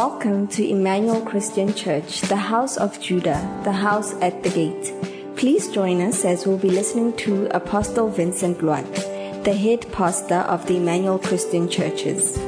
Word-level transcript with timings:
Welcome 0.00 0.48
to 0.56 0.66
Emmanuel 0.66 1.20
Christian 1.20 1.74
Church, 1.74 2.22
the 2.22 2.34
house 2.34 2.78
of 2.78 2.98
Judah, 3.02 3.60
the 3.64 3.72
house 3.72 4.14
at 4.22 4.42
the 4.42 4.48
gate. 4.48 4.94
Please 5.36 5.68
join 5.68 6.00
us 6.00 6.24
as 6.24 6.46
we'll 6.46 6.56
be 6.56 6.70
listening 6.70 7.14
to 7.18 7.54
Apostle 7.54 8.08
Vincent 8.08 8.62
Loate, 8.62 8.94
the 9.44 9.52
head 9.52 9.84
pastor 9.92 10.36
of 10.48 10.66
the 10.66 10.78
Emmanuel 10.78 11.18
Christian 11.18 11.68
Churches. 11.68 12.38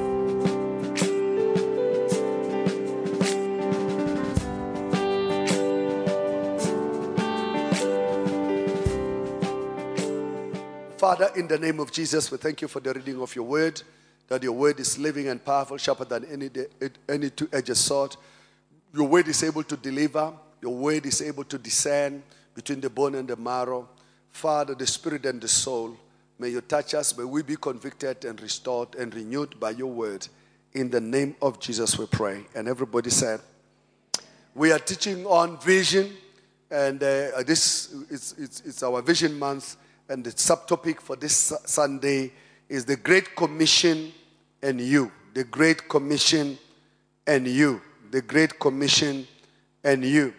Father, 10.97 11.31
in 11.37 11.49
the 11.49 11.59
name 11.61 11.81
of 11.81 11.93
Jesus, 11.93 12.31
we 12.31 12.39
thank 12.39 12.63
you 12.63 12.69
for 12.69 12.81
the 12.81 12.95
reading 12.95 13.21
of 13.21 13.37
your 13.37 13.45
word, 13.45 13.83
that 14.33 14.43
your 14.43 14.53
word 14.53 14.81
is 14.81 14.99
living 14.99 15.29
and 15.29 15.45
powerful, 15.45 15.77
sharper 15.77 16.07
than 16.07 16.25
any, 16.25 16.49
any 17.07 17.29
two 17.29 17.47
edged 17.53 17.77
sword. 17.77 18.17
Your 18.95 19.07
word 19.07 19.29
is 19.29 19.43
able 19.43 19.63
to 19.65 19.77
deliver, 19.77 20.33
your 20.63 20.75
word 20.75 21.05
is 21.05 21.21
able 21.21 21.45
to 21.45 21.59
discern 21.59 22.23
between 22.55 22.81
the 22.81 22.89
bone 22.89 23.15
and 23.15 23.29
the 23.29 23.37
marrow. 23.37 23.87
Father, 24.31 24.75
the 24.75 24.87
spirit 24.87 25.27
and 25.27 25.39
the 25.39 25.49
soul, 25.49 25.95
may 26.39 26.49
you 26.49 26.63
touch 26.63 26.95
us, 26.95 27.15
may 27.15 27.25
we 27.25 27.43
be 27.43 27.57
convicted 27.57 28.25
and 28.25 28.41
restored 28.41 28.95
and 28.95 29.15
renewed 29.15 29.61
by 29.61 29.69
your 29.69 29.93
word. 29.93 30.27
In 30.73 30.89
the 30.89 31.03
name 31.03 31.37
of 31.43 31.61
Jesus, 31.61 31.99
we 31.99 32.07
pray. 32.07 32.47
And 32.55 32.69
everybody 32.69 33.11
said, 33.11 33.39
We 34.55 34.73
are 34.73 34.79
teaching 34.79 35.27
on 35.27 35.61
vision, 35.61 36.11
and 36.71 37.03
uh, 37.03 37.43
this 37.43 37.93
is 38.09 38.35
it's, 38.39 38.61
it's 38.63 38.83
our 38.83 39.03
vision 39.03 39.39
month. 39.39 39.77
And 40.09 40.25
the 40.25 40.31
subtopic 40.31 41.03
for 41.03 41.17
this 41.17 41.53
Sunday 41.67 42.33
is 42.71 42.87
the 42.87 42.97
Great 42.97 43.37
Commission 43.37 44.11
and 44.63 44.81
you. 44.81 45.11
The 45.35 45.45
Great 45.45 45.89
Commission 45.89 46.59
and 47.27 47.47
you. 47.47 47.81
The 48.11 48.23
Great 48.23 48.59
Commission 48.59 49.27
and 49.83 50.05
you. 50.05 50.35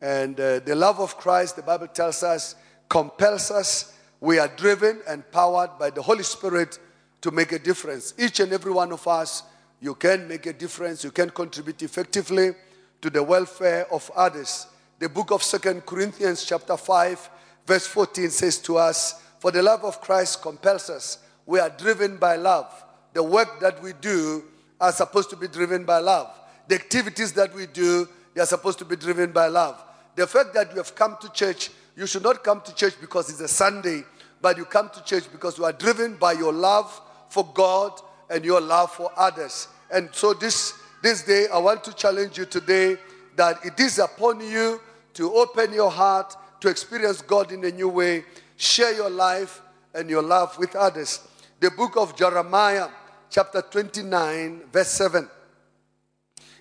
And 0.00 0.38
uh, 0.38 0.60
the 0.60 0.74
love 0.74 1.00
of 1.00 1.16
Christ, 1.16 1.56
the 1.56 1.62
Bible 1.62 1.88
tells 1.88 2.22
us, 2.22 2.54
compels 2.88 3.50
us. 3.50 3.96
We 4.20 4.38
are 4.38 4.48
driven 4.48 5.00
and 5.08 5.30
powered 5.32 5.78
by 5.78 5.90
the 5.90 6.02
Holy 6.02 6.22
Spirit 6.22 6.78
to 7.20 7.30
make 7.30 7.52
a 7.52 7.58
difference. 7.58 8.14
Each 8.18 8.40
and 8.40 8.52
every 8.52 8.72
one 8.72 8.92
of 8.92 9.06
us, 9.08 9.42
you 9.80 9.94
can 9.94 10.28
make 10.28 10.46
a 10.46 10.52
difference. 10.52 11.04
You 11.04 11.10
can 11.10 11.30
contribute 11.30 11.82
effectively 11.82 12.52
to 13.00 13.10
the 13.10 13.22
welfare 13.22 13.86
of 13.92 14.10
others. 14.14 14.66
The 14.98 15.08
book 15.08 15.30
of 15.30 15.42
Second 15.42 15.84
Corinthians, 15.86 16.44
chapter 16.44 16.76
5, 16.76 17.30
Verse 17.66 17.86
14 17.86 18.30
says 18.30 18.58
to 18.58 18.76
us, 18.76 19.22
For 19.38 19.50
the 19.50 19.62
love 19.62 19.84
of 19.84 20.00
Christ 20.00 20.42
compels 20.42 20.90
us. 20.90 21.18
We 21.46 21.60
are 21.60 21.70
driven 21.70 22.16
by 22.16 22.36
love. 22.36 22.66
The 23.14 23.22
work 23.22 23.60
that 23.60 23.82
we 23.82 23.92
do 23.94 24.44
are 24.80 24.92
supposed 24.92 25.30
to 25.30 25.36
be 25.36 25.48
driven 25.48 25.84
by 25.84 25.98
love. 25.98 26.30
The 26.68 26.74
activities 26.74 27.32
that 27.34 27.54
we 27.54 27.66
do, 27.66 28.08
they 28.34 28.40
are 28.40 28.46
supposed 28.46 28.78
to 28.80 28.84
be 28.84 28.96
driven 28.96 29.32
by 29.32 29.46
love. 29.46 29.82
The 30.16 30.26
fact 30.26 30.52
that 30.54 30.70
you 30.72 30.76
have 30.78 30.94
come 30.94 31.16
to 31.20 31.32
church, 31.32 31.70
you 31.96 32.06
should 32.06 32.22
not 32.22 32.44
come 32.44 32.60
to 32.60 32.74
church 32.74 32.94
because 33.00 33.30
it's 33.30 33.40
a 33.40 33.48
Sunday, 33.48 34.02
but 34.42 34.56
you 34.56 34.64
come 34.64 34.90
to 34.90 35.02
church 35.04 35.24
because 35.32 35.56
you 35.56 35.64
are 35.64 35.72
driven 35.72 36.16
by 36.16 36.32
your 36.32 36.52
love 36.52 37.00
for 37.30 37.48
God 37.54 37.92
and 38.28 38.44
your 38.44 38.60
love 38.60 38.92
for 38.92 39.10
others. 39.16 39.68
And 39.90 40.08
so 40.12 40.34
this, 40.34 40.74
this 41.02 41.22
day, 41.22 41.46
I 41.52 41.58
want 41.58 41.84
to 41.84 41.92
challenge 41.94 42.36
you 42.38 42.44
today 42.44 42.96
that 43.36 43.64
it 43.64 43.78
is 43.80 43.98
upon 43.98 44.40
you 44.40 44.80
to 45.14 45.32
open 45.32 45.72
your 45.72 45.90
heart 45.90 46.36
to 46.60 46.68
experience 46.68 47.22
God 47.22 47.52
in 47.52 47.64
a 47.64 47.70
new 47.70 47.88
way, 47.88 48.24
share 48.56 48.94
your 48.94 49.10
life 49.10 49.60
and 49.94 50.08
your 50.08 50.22
love 50.22 50.58
with 50.58 50.74
others. 50.74 51.20
The 51.60 51.70
book 51.70 51.96
of 51.96 52.16
Jeremiah, 52.16 52.88
chapter 53.34 53.62
29, 53.62 54.62
verse 54.72 54.90
7. 54.90 55.28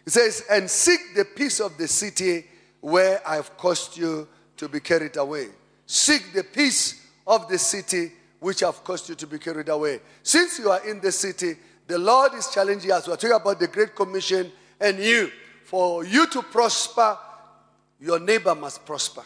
It 0.07 0.11
says, 0.11 0.43
And 0.49 0.67
seek 0.67 0.99
the 1.15 1.23
peace 1.23 1.59
of 1.59 1.77
the 1.77 1.87
city 1.87 2.45
where 2.81 3.21
I 3.27 3.35
have 3.35 3.55
caused 3.57 3.95
you 3.95 4.27
to 4.57 4.67
be 4.67 4.79
carried 4.79 5.15
away. 5.17 5.49
Seek 5.85 6.33
the 6.33 6.43
peace 6.43 7.05
of 7.27 7.47
the 7.47 7.59
city 7.59 8.11
which 8.39 8.63
I 8.63 8.65
have 8.65 8.83
caused 8.83 9.07
you 9.07 9.13
to 9.13 9.27
be 9.27 9.37
carried 9.37 9.69
away. 9.69 9.99
Since 10.23 10.57
you 10.57 10.71
are 10.71 10.83
in 10.89 10.99
the 10.99 11.11
city, 11.11 11.57
the 11.85 11.99
Lord 11.99 12.33
is 12.33 12.47
challenging 12.47 12.91
us. 12.91 13.07
We're 13.07 13.17
talking 13.17 13.35
about 13.39 13.59
the 13.59 13.67
Great 13.67 13.95
Commission 13.95 14.51
and 14.81 14.97
you. 14.97 15.31
For 15.65 16.03
you 16.03 16.25
to 16.25 16.41
prosper, 16.41 17.19
your 17.99 18.19
neighbor 18.19 18.55
must 18.55 18.83
prosper. 18.83 19.23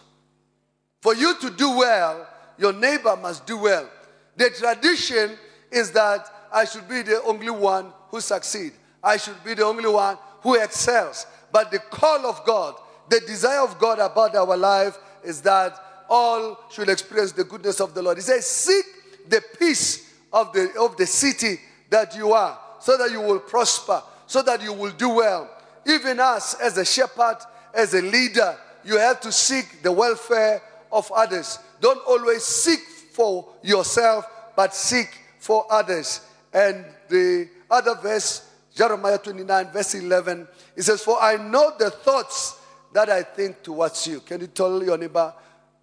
For 1.01 1.15
you 1.15 1.39
to 1.39 1.49
do 1.51 1.77
well, 1.77 2.27
your 2.57 2.73
neighbor 2.73 3.15
must 3.15 3.47
do 3.47 3.57
well. 3.57 3.89
The 4.35 4.49
tradition 4.49 5.37
is 5.71 5.91
that 5.91 6.29
I 6.51 6.65
should 6.65 6.87
be 6.87 7.01
the 7.01 7.21
only 7.23 7.49
one 7.49 7.91
who 8.09 8.21
succeed. 8.21 8.73
I 9.03 9.17
should 9.17 9.43
be 9.43 9.53
the 9.53 9.65
only 9.65 9.87
one 9.87 10.17
who 10.41 10.55
excels. 10.55 11.25
But 11.51 11.71
the 11.71 11.79
call 11.79 12.25
of 12.25 12.45
God, 12.45 12.75
the 13.09 13.19
desire 13.21 13.61
of 13.61 13.79
God 13.79 13.99
about 13.99 14.35
our 14.35 14.57
life 14.57 14.97
is 15.23 15.41
that 15.41 15.77
all 16.09 16.59
should 16.69 16.89
experience 16.89 17.31
the 17.31 17.43
goodness 17.43 17.79
of 17.79 17.93
the 17.93 18.01
Lord. 18.01 18.17
He 18.17 18.23
says, 18.23 18.45
Seek 18.45 18.85
the 19.29 19.41
peace 19.59 20.13
of 20.31 20.53
the, 20.53 20.73
of 20.79 20.97
the 20.97 21.05
city 21.05 21.59
that 21.89 22.15
you 22.15 22.33
are, 22.33 22.57
so 22.79 22.97
that 22.97 23.11
you 23.11 23.21
will 23.21 23.39
prosper, 23.39 24.01
so 24.25 24.41
that 24.41 24.61
you 24.61 24.73
will 24.73 24.91
do 24.91 25.09
well. 25.09 25.49
Even 25.85 26.19
us, 26.19 26.55
as 26.55 26.77
a 26.77 26.85
shepherd, 26.85 27.37
as 27.73 27.93
a 27.93 28.01
leader, 28.01 28.57
you 28.83 28.97
have 28.97 29.19
to 29.21 29.31
seek 29.31 29.81
the 29.83 29.91
welfare 29.91 30.61
of 30.91 31.11
others. 31.11 31.59
Don't 31.81 32.01
always 32.07 32.43
seek 32.43 32.79
for 33.11 33.47
yourself, 33.63 34.25
but 34.55 34.73
seek 34.73 35.09
for 35.39 35.65
others. 35.69 36.21
And 36.57 36.85
the 37.07 37.47
other 37.69 37.93
verse, 38.01 38.49
Jeremiah 38.73 39.19
29, 39.19 39.71
verse 39.71 39.93
11, 39.93 40.47
it 40.75 40.81
says, 40.81 41.03
For 41.03 41.21
I 41.21 41.37
know 41.37 41.73
the 41.77 41.91
thoughts 41.91 42.59
that 42.93 43.09
I 43.09 43.21
think 43.21 43.61
towards 43.61 44.07
you. 44.07 44.21
Can 44.21 44.41
you 44.41 44.47
tell 44.47 44.83
your 44.83 44.97
neighbor, 44.97 45.31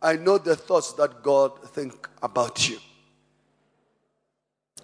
I 0.02 0.16
know 0.16 0.38
the 0.38 0.56
thoughts 0.56 0.92
that 0.94 1.22
God 1.22 1.62
think 1.70 2.08
about 2.20 2.68
you. 2.68 2.78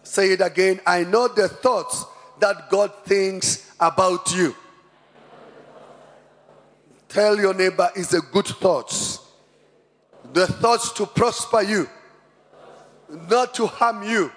Say 0.04 0.32
it 0.32 0.40
again. 0.40 0.80
I 0.86 1.02
know 1.02 1.26
the 1.26 1.48
thoughts 1.48 2.04
that 2.38 2.70
God 2.70 2.92
thinks 3.04 3.72
about 3.80 4.32
you. 4.32 4.54
Tell 7.08 7.36
your 7.36 7.54
neighbor 7.54 7.90
it's 7.96 8.14
a 8.14 8.20
good 8.20 8.46
thoughts 8.46 9.18
the 10.32 10.46
thoughts 10.46 10.92
to 10.92 11.06
prosper 11.06 11.62
you, 11.62 11.88
not 13.28 13.52
to 13.54 13.66
harm 13.66 14.04
you. 14.04 14.30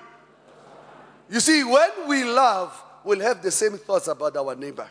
You 1.34 1.40
see, 1.40 1.64
when 1.64 1.90
we 2.08 2.24
love, 2.26 2.80
we'll 3.04 3.22
have 3.22 3.42
the 3.42 3.50
same 3.50 3.80
thoughts 3.80 4.08
about 4.08 4.38
our 4.38 4.54
neighbor. 4.54 4.88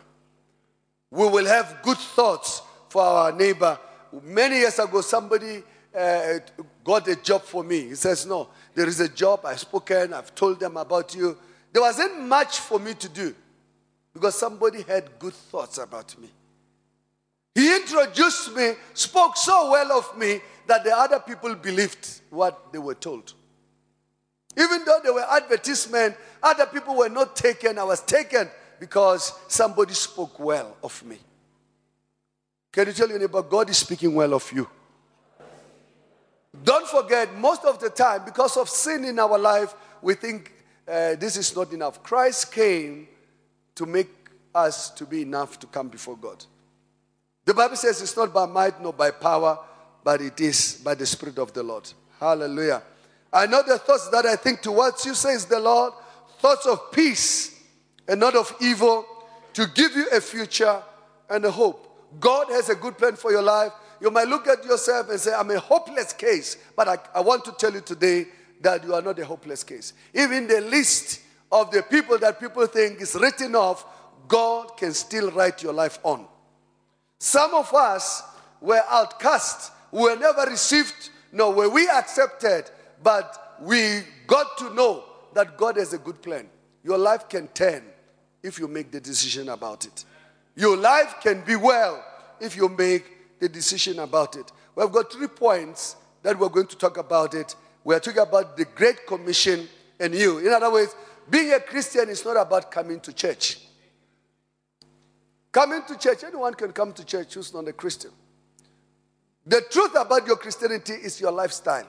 We 1.09 1.25
will 1.29 1.45
have 1.45 1.79
good 1.81 1.97
thoughts 1.97 2.61
for 2.89 3.01
our 3.01 3.31
neighbor. 3.31 3.79
Many 4.21 4.57
years 4.57 4.77
ago, 4.77 4.99
somebody 4.99 5.63
uh, 5.97 6.39
got 6.83 7.07
a 7.07 7.15
job 7.15 7.43
for 7.43 7.63
me. 7.63 7.87
He 7.87 7.95
says, 7.95 8.25
No, 8.25 8.49
there 8.75 8.89
is 8.89 8.99
a 8.99 9.07
job. 9.07 9.45
I've 9.45 9.61
spoken, 9.61 10.13
I've 10.13 10.35
told 10.35 10.59
them 10.59 10.75
about 10.75 11.15
you. 11.15 11.37
There 11.71 11.81
wasn't 11.81 12.19
much 12.23 12.59
for 12.59 12.77
me 12.77 12.93
to 12.95 13.07
do 13.07 13.33
because 14.13 14.37
somebody 14.37 14.81
had 14.81 15.17
good 15.17 15.33
thoughts 15.33 15.77
about 15.77 16.13
me. 16.19 16.27
He 17.55 17.73
introduced 17.73 18.53
me, 18.53 18.73
spoke 18.93 19.37
so 19.37 19.71
well 19.71 19.97
of 19.97 20.17
me 20.17 20.41
that 20.67 20.83
the 20.83 20.93
other 20.93 21.21
people 21.21 21.55
believed 21.55 22.19
what 22.31 22.73
they 22.73 22.79
were 22.79 22.95
told. 22.95 23.33
Even 24.57 24.85
though 24.85 24.99
there 25.03 25.13
were 25.13 25.25
advertisements, 25.29 26.17
other 26.43 26.65
people 26.65 26.97
were 26.97 27.09
not 27.09 27.35
taken. 27.35 27.79
I 27.79 27.83
was 27.83 28.01
taken 28.01 28.49
because 28.79 29.33
somebody 29.47 29.93
spoke 29.93 30.39
well 30.39 30.75
of 30.83 31.03
me. 31.05 31.17
Can 32.71 32.87
you 32.87 32.93
tell 32.93 33.07
your 33.07 33.19
neighbor, 33.19 33.41
God 33.41 33.69
is 33.69 33.77
speaking 33.77 34.13
well 34.13 34.33
of 34.33 34.51
you? 34.51 34.67
Don't 36.63 36.87
forget, 36.87 37.33
most 37.35 37.63
of 37.65 37.79
the 37.79 37.89
time, 37.89 38.25
because 38.25 38.57
of 38.57 38.69
sin 38.69 39.05
in 39.05 39.19
our 39.19 39.37
life, 39.37 39.73
we 40.01 40.15
think 40.15 40.51
uh, 40.87 41.15
this 41.15 41.37
is 41.37 41.55
not 41.55 41.71
enough. 41.71 42.03
Christ 42.03 42.51
came 42.51 43.07
to 43.75 43.85
make 43.85 44.09
us 44.53 44.89
to 44.91 45.05
be 45.05 45.21
enough 45.21 45.59
to 45.59 45.67
come 45.67 45.87
before 45.87 46.17
God. 46.17 46.45
The 47.45 47.53
Bible 47.53 47.75
says 47.75 48.01
it's 48.01 48.15
not 48.15 48.33
by 48.33 48.45
might 48.45 48.81
nor 48.81 48.93
by 48.93 49.11
power, 49.11 49.57
but 50.03 50.21
it 50.21 50.39
is 50.39 50.81
by 50.83 50.95
the 50.95 51.05
Spirit 51.05 51.39
of 51.39 51.53
the 51.53 51.63
Lord. 51.63 51.91
Hallelujah. 52.19 52.83
I 53.31 53.47
know 53.47 53.63
the 53.63 53.79
thoughts 53.79 54.09
that 54.09 54.25
I 54.25 54.35
think 54.35 54.61
towards 54.61 55.05
you, 55.05 55.13
says 55.13 55.45
the 55.45 55.59
Lord, 55.59 55.93
thoughts 56.43 56.65
of 56.65 56.91
peace 56.91 57.57
and 58.05 58.19
not 58.19 58.35
of 58.35 58.53
evil, 58.59 59.05
to 59.53 59.65
give 59.67 59.95
you 59.95 60.05
a 60.11 60.19
future 60.19 60.83
and 61.29 61.45
a 61.45 61.51
hope. 61.51 62.19
God 62.19 62.49
has 62.49 62.67
a 62.67 62.75
good 62.75 62.97
plan 62.97 63.15
for 63.15 63.31
your 63.31 63.41
life. 63.41 63.71
You 64.01 64.11
might 64.11 64.27
look 64.27 64.47
at 64.49 64.65
yourself 64.65 65.09
and 65.09 65.17
say, 65.17 65.33
I'm 65.33 65.49
a 65.51 65.59
hopeless 65.59 66.11
case, 66.11 66.57
but 66.75 66.89
I, 66.89 66.97
I 67.15 67.21
want 67.21 67.45
to 67.45 67.53
tell 67.53 67.73
you 67.73 67.79
today 67.79 68.27
that 68.59 68.83
you 68.83 68.93
are 68.93 69.01
not 69.01 69.17
a 69.19 69.25
hopeless 69.25 69.63
case. 69.63 69.93
Even 70.13 70.47
the 70.47 70.59
list 70.59 71.21
of 71.49 71.71
the 71.71 71.81
people 71.81 72.17
that 72.17 72.41
people 72.41 72.67
think 72.67 72.99
is 72.99 73.15
written 73.15 73.55
off, 73.55 73.85
God 74.27 74.75
can 74.75 74.91
still 74.91 75.31
write 75.31 75.63
your 75.63 75.73
life 75.73 75.97
on. 76.03 76.25
Some 77.19 77.53
of 77.53 77.73
us 77.73 78.21
were 78.59 78.83
outcast 78.89 79.71
we 79.93 80.01
were 80.01 80.15
never 80.15 80.49
received, 80.49 81.11
nor 81.31 81.53
were 81.53 81.69
we 81.69 81.87
accepted, 81.87 82.65
but 83.01 83.57
we 83.61 84.01
got 84.25 84.57
to 84.57 84.73
know 84.73 85.05
that 85.33 85.57
God 85.57 85.77
has 85.77 85.93
a 85.93 85.97
good 85.97 86.21
plan. 86.21 86.47
Your 86.83 86.97
life 86.97 87.29
can 87.29 87.47
turn 87.49 87.83
if 88.41 88.59
you 88.59 88.67
make 88.67 88.91
the 88.91 88.99
decision 88.99 89.49
about 89.49 89.85
it. 89.85 90.05
Your 90.55 90.77
life 90.77 91.15
can 91.21 91.41
be 91.41 91.55
well 91.55 92.03
if 92.39 92.55
you 92.55 92.69
make 92.69 93.39
the 93.39 93.49
decision 93.49 93.99
about 93.99 94.35
it. 94.35 94.51
We've 94.75 94.91
got 94.91 95.11
three 95.11 95.27
points 95.27 95.95
that 96.21 96.37
we're 96.37 96.49
going 96.49 96.67
to 96.67 96.77
talk 96.77 96.97
about 96.97 97.33
it. 97.33 97.55
We're 97.83 97.99
talking 97.99 98.21
about 98.21 98.57
the 98.57 98.65
Great 98.65 99.05
Commission 99.07 99.67
and 99.99 100.13
you. 100.13 100.39
In 100.39 100.51
other 100.51 100.71
words, 100.71 100.95
being 101.29 101.53
a 101.53 101.59
Christian 101.59 102.09
is 102.09 102.23
not 102.25 102.37
about 102.37 102.71
coming 102.71 102.99
to 103.01 103.13
church. 103.13 103.59
Coming 105.51 105.83
to 105.87 105.97
church, 105.97 106.23
anyone 106.23 106.53
can 106.55 106.71
come 106.71 106.93
to 106.93 107.05
church 107.05 107.35
who's 107.35 107.53
not 107.53 107.67
a 107.67 107.73
Christian. 107.73 108.11
The 109.45 109.61
truth 109.69 109.95
about 109.95 110.25
your 110.25 110.37
Christianity 110.37 110.93
is 110.93 111.19
your 111.19 111.31
lifestyle. 111.31 111.87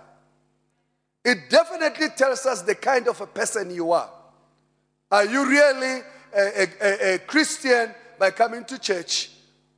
It 1.25 1.49
definitely 1.49 2.09
tells 2.11 2.45
us 2.45 2.63
the 2.63 2.75
kind 2.75 3.09
of 3.09 3.21
a 3.21 3.27
person 3.27 3.75
you 3.75 3.93
are. 3.93 4.11
Are 5.11 5.25
you 5.25 5.49
really 5.49 6.03
a, 6.37 6.69
a, 6.83 7.15
a, 7.15 7.19
Christian 7.21 7.95
by 8.19 8.31
coming 8.31 8.65
to 8.65 8.79
church, 8.79 9.31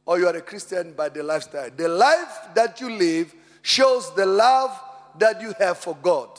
or 0.04 0.18
you 0.18 0.26
are 0.26 0.34
a 0.34 0.40
Christian 0.40 0.92
by 0.92 1.08
the 1.08 1.22
lifestyle? 1.22 1.70
The 1.76 1.88
life 1.88 2.48
that 2.54 2.80
you 2.80 2.90
live 2.90 3.34
shows 3.62 4.14
the 4.14 4.26
love 4.26 4.76
that 5.18 5.40
you 5.40 5.52
have 5.58 5.78
for 5.78 5.96
God. 6.02 6.30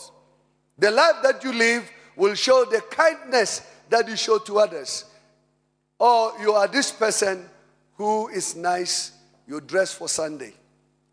The 0.78 0.92
life 0.92 1.16
that 1.24 1.44
you 1.44 1.54
live 1.54 1.90
will 2.16 2.36
show 2.36 2.66
the 2.66 2.82
kindness 2.90 3.62
that 3.90 4.08
you 4.10 4.18
show 4.18 4.40
to 4.40 4.60
others. 4.60 5.06
Or 6.00 6.34
you 6.42 6.52
are 6.54 6.68
this 6.68 6.92
person 6.92 7.50
who 7.96 8.28
is 8.28 8.56
nice, 8.56 9.14
you 9.48 9.62
dress 9.62 9.94
for 9.94 10.10
Sunday. 10.10 10.54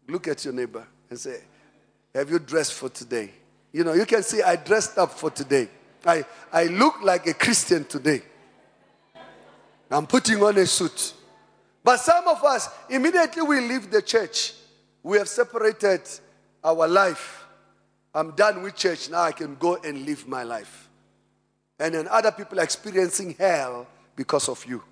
Look 0.09 0.29
at 0.29 0.45
your 0.45 0.53
neighbor 0.53 0.87
and 1.09 1.19
say, 1.19 1.41
Have 2.15 2.31
you 2.31 2.39
dressed 2.39 2.75
for 2.75 2.89
today? 2.89 3.31
You 3.75 3.83
know, 3.83 3.93
you 3.93 4.07
can 4.07 4.23
see 4.23 4.41
I 4.41 4.55
dressed 4.55 4.99
up 4.99 5.11
for 5.11 5.31
today. 5.31 5.69
I, 6.07 6.25
I 6.53 6.67
look 6.67 7.03
like 7.03 7.27
a 7.27 7.35
Christian 7.35 7.85
today. 7.85 8.23
I'm 9.91 10.07
putting 10.07 10.41
on 10.41 10.57
a 10.57 10.65
suit. 10.65 11.13
But 11.83 11.97
some 11.99 12.29
of 12.29 12.43
us, 12.45 12.69
immediately 12.89 13.43
we 13.43 13.61
leave 13.61 13.91
the 13.91 14.01
church, 14.01 14.55
we 15.03 15.19
have 15.19 15.29
separated 15.29 16.03
our 16.63 16.87
life. 16.87 17.45
I'm 18.15 18.31
done 18.31 18.63
with 18.63 18.77
church, 18.77 19.11
now 19.11 19.23
I 19.23 19.33
can 19.33 19.57
go 19.57 19.77
and 19.83 20.07
live 20.07 20.29
my 20.29 20.45
life. 20.45 20.89
And 21.81 21.97
then 21.97 22.07
other 22.09 22.31
people 22.31 22.61
are 22.61 22.65
experiencing 22.65 23.35
hell 23.37 23.89
because 24.15 24.49
of 24.49 24.65
you. 24.67 24.85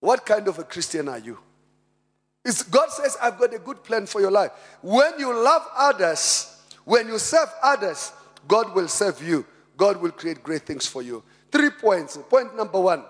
What 0.00 0.26
kind 0.26 0.48
of 0.48 0.58
a 0.58 0.64
Christian 0.64 1.08
are 1.08 1.20
you? 1.20 1.38
It's, 2.44 2.64
God 2.64 2.90
says, 2.90 3.16
I've 3.22 3.38
got 3.38 3.54
a 3.54 3.58
good 3.60 3.84
plan 3.84 4.06
for 4.06 4.20
your 4.20 4.32
life. 4.32 4.50
When 4.82 5.18
you 5.20 5.32
love 5.32 5.62
others, 5.76 6.54
when 6.86 7.08
you 7.08 7.18
serve 7.18 7.48
others, 7.64 8.12
God 8.46 8.72
will 8.72 8.86
serve 8.86 9.20
you. 9.20 9.44
God 9.76 10.00
will 10.00 10.12
create 10.12 10.42
great 10.42 10.62
things 10.62 10.86
for 10.86 11.02
you. 11.02 11.22
Three 11.50 11.70
points. 11.70 12.16
Point 12.16 12.56
number 12.56 12.80
one 12.80 13.04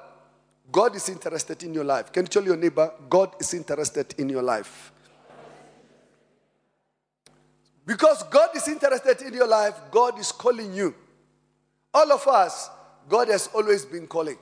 God 0.73 0.96
is 0.96 1.11
interested 1.11 1.62
in 1.62 1.75
your 1.75 1.84
life. 1.84 2.11
Can 2.11 2.25
you 2.25 2.28
tell 2.28 2.43
your 2.43 2.56
neighbor, 2.56 2.90
God 3.08 3.34
is 3.38 3.52
interested 3.52 4.14
in 4.17 4.31
your 4.31 4.43
life? 4.43 4.93
Because 7.84 8.23
God 8.25 8.49
is 8.56 8.67
interested 8.67 9.20
in 9.20 9.34
your 9.34 9.46
life, 9.46 9.75
God 9.90 10.19
is 10.19 10.32
calling 10.32 10.75
you. 10.75 10.94
All 11.93 12.11
of 12.11 12.26
us, 12.26 12.70
God 13.08 13.28
has 13.28 13.49
always 13.55 13.84
been 13.84 14.06
calling. 14.06 14.38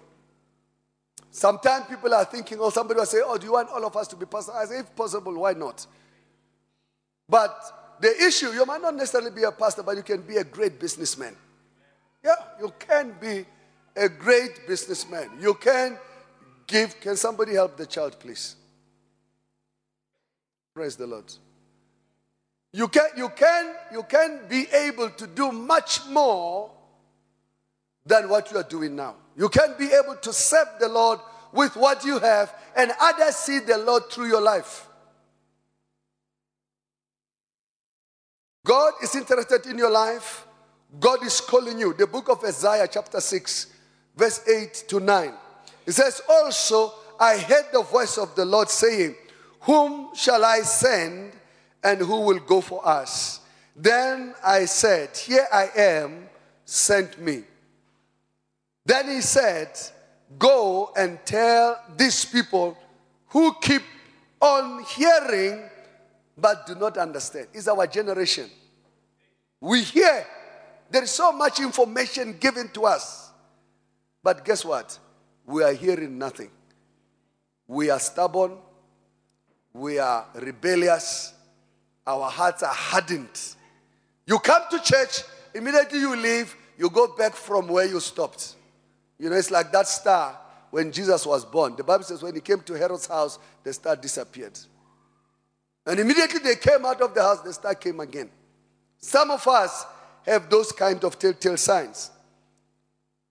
Sometimes 1.30 1.86
people 1.86 2.14
are 2.14 2.24
thinking, 2.24 2.58
or 2.58 2.66
oh, 2.66 2.70
somebody 2.70 3.00
will 3.00 3.06
say, 3.06 3.18
Oh, 3.22 3.36
do 3.36 3.46
you 3.46 3.52
want 3.52 3.68
all 3.68 3.84
of 3.84 3.96
us 3.96 4.06
to 4.08 4.16
be 4.16 4.26
pastors? 4.26 4.54
I 4.54 4.64
say, 4.66 4.78
If 4.78 4.94
possible, 4.94 5.34
why 5.34 5.54
not? 5.54 5.84
But 7.28 7.83
the 8.04 8.22
issue, 8.22 8.48
you 8.48 8.66
might 8.66 8.82
not 8.82 8.94
necessarily 8.94 9.30
be 9.30 9.44
a 9.44 9.50
pastor, 9.50 9.82
but 9.82 9.96
you 9.96 10.02
can 10.02 10.20
be 10.20 10.36
a 10.36 10.44
great 10.44 10.78
businessman. 10.78 11.34
Yeah, 12.22 12.34
you 12.60 12.70
can 12.78 13.14
be 13.18 13.46
a 13.96 14.10
great 14.10 14.66
businessman. 14.68 15.30
You 15.40 15.54
can 15.54 15.96
give. 16.66 17.00
Can 17.00 17.16
somebody 17.16 17.54
help 17.54 17.78
the 17.78 17.86
child, 17.86 18.20
please? 18.20 18.56
Praise 20.74 20.96
the 20.96 21.06
Lord. 21.06 21.32
You 22.74 22.88
can, 22.88 23.08
you 23.16 23.30
can, 23.30 23.74
you 23.90 24.02
can 24.02 24.40
be 24.50 24.66
able 24.70 25.08
to 25.08 25.26
do 25.26 25.50
much 25.50 26.04
more 26.06 26.72
than 28.04 28.28
what 28.28 28.50
you 28.50 28.58
are 28.58 28.64
doing 28.64 28.96
now. 28.96 29.14
You 29.34 29.48
can 29.48 29.76
be 29.78 29.86
able 29.86 30.16
to 30.16 30.32
serve 30.32 30.68
the 30.78 30.90
Lord 30.90 31.20
with 31.52 31.74
what 31.74 32.04
you 32.04 32.18
have, 32.18 32.54
and 32.76 32.92
others 33.00 33.36
see 33.36 33.60
the 33.60 33.78
Lord 33.78 34.10
through 34.10 34.26
your 34.26 34.42
life. 34.42 34.88
God 38.64 38.94
is 39.02 39.14
interested 39.14 39.66
in 39.66 39.76
your 39.76 39.90
life. 39.90 40.46
God 40.98 41.24
is 41.24 41.40
calling 41.40 41.78
you. 41.78 41.92
The 41.92 42.06
book 42.06 42.30
of 42.30 42.42
Isaiah, 42.42 42.88
chapter 42.90 43.20
6, 43.20 43.66
verse 44.16 44.48
8 44.48 44.84
to 44.88 45.00
9. 45.00 45.32
It 45.86 45.92
says, 45.92 46.22
Also, 46.28 46.92
I 47.20 47.36
heard 47.38 47.66
the 47.72 47.82
voice 47.82 48.16
of 48.16 48.34
the 48.34 48.44
Lord 48.44 48.70
saying, 48.70 49.14
Whom 49.60 50.14
shall 50.14 50.44
I 50.44 50.60
send, 50.60 51.32
and 51.82 52.00
who 52.00 52.20
will 52.20 52.40
go 52.40 52.62
for 52.62 52.86
us? 52.88 53.40
Then 53.76 54.34
I 54.42 54.64
said, 54.64 55.14
Here 55.14 55.46
I 55.52 55.68
am, 55.76 56.28
sent 56.64 57.20
me. 57.20 57.42
Then 58.86 59.10
he 59.10 59.20
said, 59.20 59.78
Go 60.38 60.90
and 60.96 61.18
tell 61.26 61.82
these 61.96 62.24
people 62.24 62.78
who 63.28 63.54
keep 63.60 63.82
on 64.40 64.84
hearing 64.84 65.68
but 66.36 66.66
do 66.66 66.74
not 66.74 66.98
understand. 66.98 67.48
It's 67.52 67.68
our 67.68 67.86
generation. 67.86 68.50
We 69.60 69.82
hear. 69.82 70.26
There 70.90 71.02
is 71.02 71.10
so 71.10 71.32
much 71.32 71.60
information 71.60 72.36
given 72.38 72.68
to 72.70 72.84
us. 72.86 73.30
But 74.22 74.44
guess 74.44 74.64
what? 74.64 74.98
We 75.46 75.62
are 75.62 75.72
hearing 75.72 76.18
nothing. 76.18 76.50
We 77.66 77.90
are 77.90 77.98
stubborn. 77.98 78.58
We 79.72 79.98
are 79.98 80.26
rebellious. 80.34 81.32
Our 82.06 82.30
hearts 82.30 82.62
are 82.62 82.74
hardened. 82.74 83.40
You 84.26 84.38
come 84.38 84.62
to 84.70 84.78
church, 84.80 85.22
immediately 85.54 86.00
you 86.00 86.16
leave, 86.16 86.54
you 86.78 86.90
go 86.90 87.14
back 87.16 87.34
from 87.34 87.68
where 87.68 87.86
you 87.86 88.00
stopped. 88.00 88.56
You 89.18 89.30
know, 89.30 89.36
it's 89.36 89.50
like 89.50 89.72
that 89.72 89.86
star 89.86 90.38
when 90.70 90.90
Jesus 90.90 91.24
was 91.26 91.44
born. 91.44 91.76
The 91.76 91.84
Bible 91.84 92.04
says 92.04 92.22
when 92.22 92.34
he 92.34 92.40
came 92.40 92.60
to 92.60 92.74
Herod's 92.74 93.06
house, 93.06 93.38
the 93.62 93.72
star 93.72 93.96
disappeared. 93.96 94.58
And 95.86 96.00
immediately 96.00 96.40
they 96.40 96.56
came 96.56 96.84
out 96.84 97.00
of 97.00 97.14
the 97.14 97.22
house, 97.22 97.40
the 97.40 97.52
star 97.52 97.74
came 97.74 98.00
again. 98.00 98.30
Some 98.98 99.30
of 99.30 99.46
us 99.46 99.84
have 100.24 100.48
those 100.48 100.72
kind 100.72 101.02
of 101.04 101.18
telltale 101.18 101.56
signs. 101.56 102.10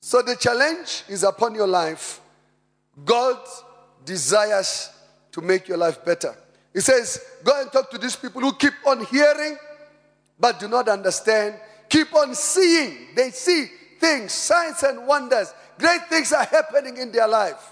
So 0.02 0.22
the 0.22 0.36
challenge 0.36 1.04
is 1.08 1.24
upon 1.24 1.56
your 1.56 1.68
life. 1.68 2.22
God 3.04 3.40
desires 4.06 4.92
to 5.32 5.42
make 5.42 5.68
your 5.68 5.78
life 5.78 6.04
better. 6.06 6.36
He 6.74 6.82
says, 6.82 7.20
Go 7.44 7.60
and 7.60 7.72
talk 7.72 7.90
to 7.92 7.98
these 7.98 8.16
people 8.16 8.42
who 8.42 8.54
keep 8.54 8.74
on 8.86 9.06
hearing 9.06 9.58
but 10.40 10.60
do 10.60 10.68
not 10.68 10.90
understand. 10.90 11.56
Keep 11.90 12.14
on 12.16 12.36
seeing. 12.36 13.16
They 13.16 13.30
see 13.32 13.68
things, 14.00 14.34
signs 14.34 14.84
and 14.84 15.08
wonders. 15.08 15.54
Great 15.78 16.02
things 16.10 16.34
are 16.34 16.44
happening 16.44 16.98
in 16.98 17.12
their 17.12 17.28
life, 17.28 17.70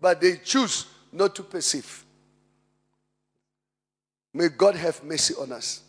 but 0.00 0.20
they 0.20 0.38
choose 0.38 0.86
not 1.12 1.34
to 1.36 1.42
perceive. 1.42 2.03
May 4.34 4.48
God 4.48 4.74
have 4.74 5.02
mercy 5.04 5.34
on 5.40 5.52
us. 5.52 5.80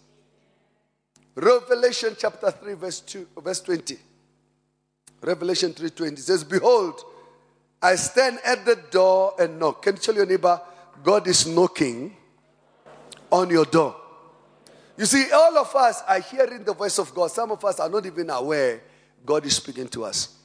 Revelation 1.34 2.16
chapter 2.18 2.52
3, 2.52 2.74
verse 2.76 3.02
2, 3.02 3.28
verse 3.44 3.60
20. 3.62 3.98
Revelation 5.22 5.74
3:20 5.74 6.20
says, 6.20 6.44
Behold, 6.44 7.02
I 7.82 7.96
stand 7.96 8.40
at 8.46 8.64
the 8.64 8.76
door 8.92 9.34
and 9.40 9.60
knock. 9.60 9.82
Can 9.82 9.96
you 9.96 10.02
tell 10.02 10.16
your 10.16 10.26
neighbor, 10.26 10.62
God 11.04 11.28
is 11.28 11.48
knocking 11.48 12.16
on 13.32 13.50
your 13.50 13.66
door? 13.66 13.96
You 14.98 15.06
see, 15.06 15.30
all 15.32 15.58
of 15.58 15.76
us 15.76 16.04
are 16.08 16.20
hearing 16.20 16.64
the 16.64 16.74
voice 16.74 17.00
of 17.00 17.14
God. 17.14 17.32
Some 17.32 17.52
of 17.52 17.66
us 17.66 17.80
are 17.80 17.90
not 17.90 18.06
even 18.06 18.30
aware 18.30 18.82
God 19.26 19.46
is 19.46 19.56
speaking 19.56 19.88
to 19.90 20.06
us. 20.06 20.38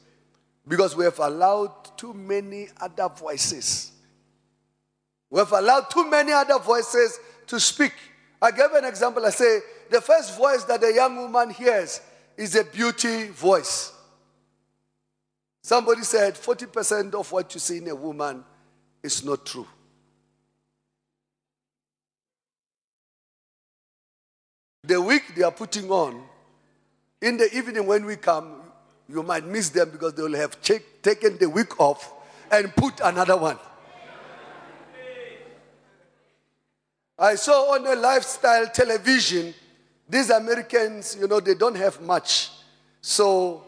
Because 0.66 0.97
we 0.97 1.04
have 1.04 1.19
allowed 1.19 1.97
too 1.97 2.14
many 2.14 2.69
other 2.80 3.09
voices. 3.09 3.92
We 5.28 5.38
have 5.38 5.52
allowed 5.52 5.90
too 5.90 6.09
many 6.09 6.33
other 6.33 6.59
voices 6.59 7.19
to 7.50 7.61
speak. 7.61 7.92
I 8.40 8.50
gave 8.52 8.73
an 8.73 8.85
example. 8.85 9.26
I 9.26 9.30
say, 9.30 9.61
the 9.90 10.00
first 10.00 10.38
voice 10.38 10.64
that 10.64 10.83
a 10.83 10.92
young 10.92 11.16
woman 11.16 11.50
hears 11.50 12.00
is 12.37 12.54
a 12.54 12.64
beauty 12.64 13.28
voice. 13.28 13.92
Somebody 15.62 16.02
said 16.02 16.35
40% 16.35 17.14
of 17.14 17.30
what 17.30 17.52
you 17.52 17.61
see 17.61 17.78
in 17.78 17.88
a 17.88 17.95
woman 17.95 18.45
is 19.02 19.25
not 19.25 19.45
true. 19.45 19.66
The 24.85 25.00
wig 25.00 25.23
they 25.37 25.42
are 25.42 25.52
putting 25.52 25.90
on, 25.90 26.23
in 27.21 27.37
the 27.37 27.54
evening 27.54 27.87
when 27.87 28.07
we 28.07 28.16
come, 28.16 28.62
you 29.09 29.23
might 29.23 29.45
miss 29.45 29.69
them 29.69 29.90
because 29.90 30.14
they 30.14 30.23
will 30.23 30.37
have 30.37 30.57
taken 30.62 31.37
the 31.37 31.50
week 31.50 31.78
off 31.78 32.12
and 32.50 32.75
put 32.75 33.00
another 33.00 33.37
one. 33.37 33.59
I 37.21 37.35
saw 37.35 37.75
on 37.75 37.87
a 37.87 37.95
lifestyle 37.95 38.67
television, 38.69 39.53
these 40.09 40.31
Americans, 40.31 41.19
you 41.21 41.29
know, 41.29 41.39
they 41.39 41.55
don't 41.55 41.77
have 41.77 42.00
much. 42.00 42.50
So 43.03 43.62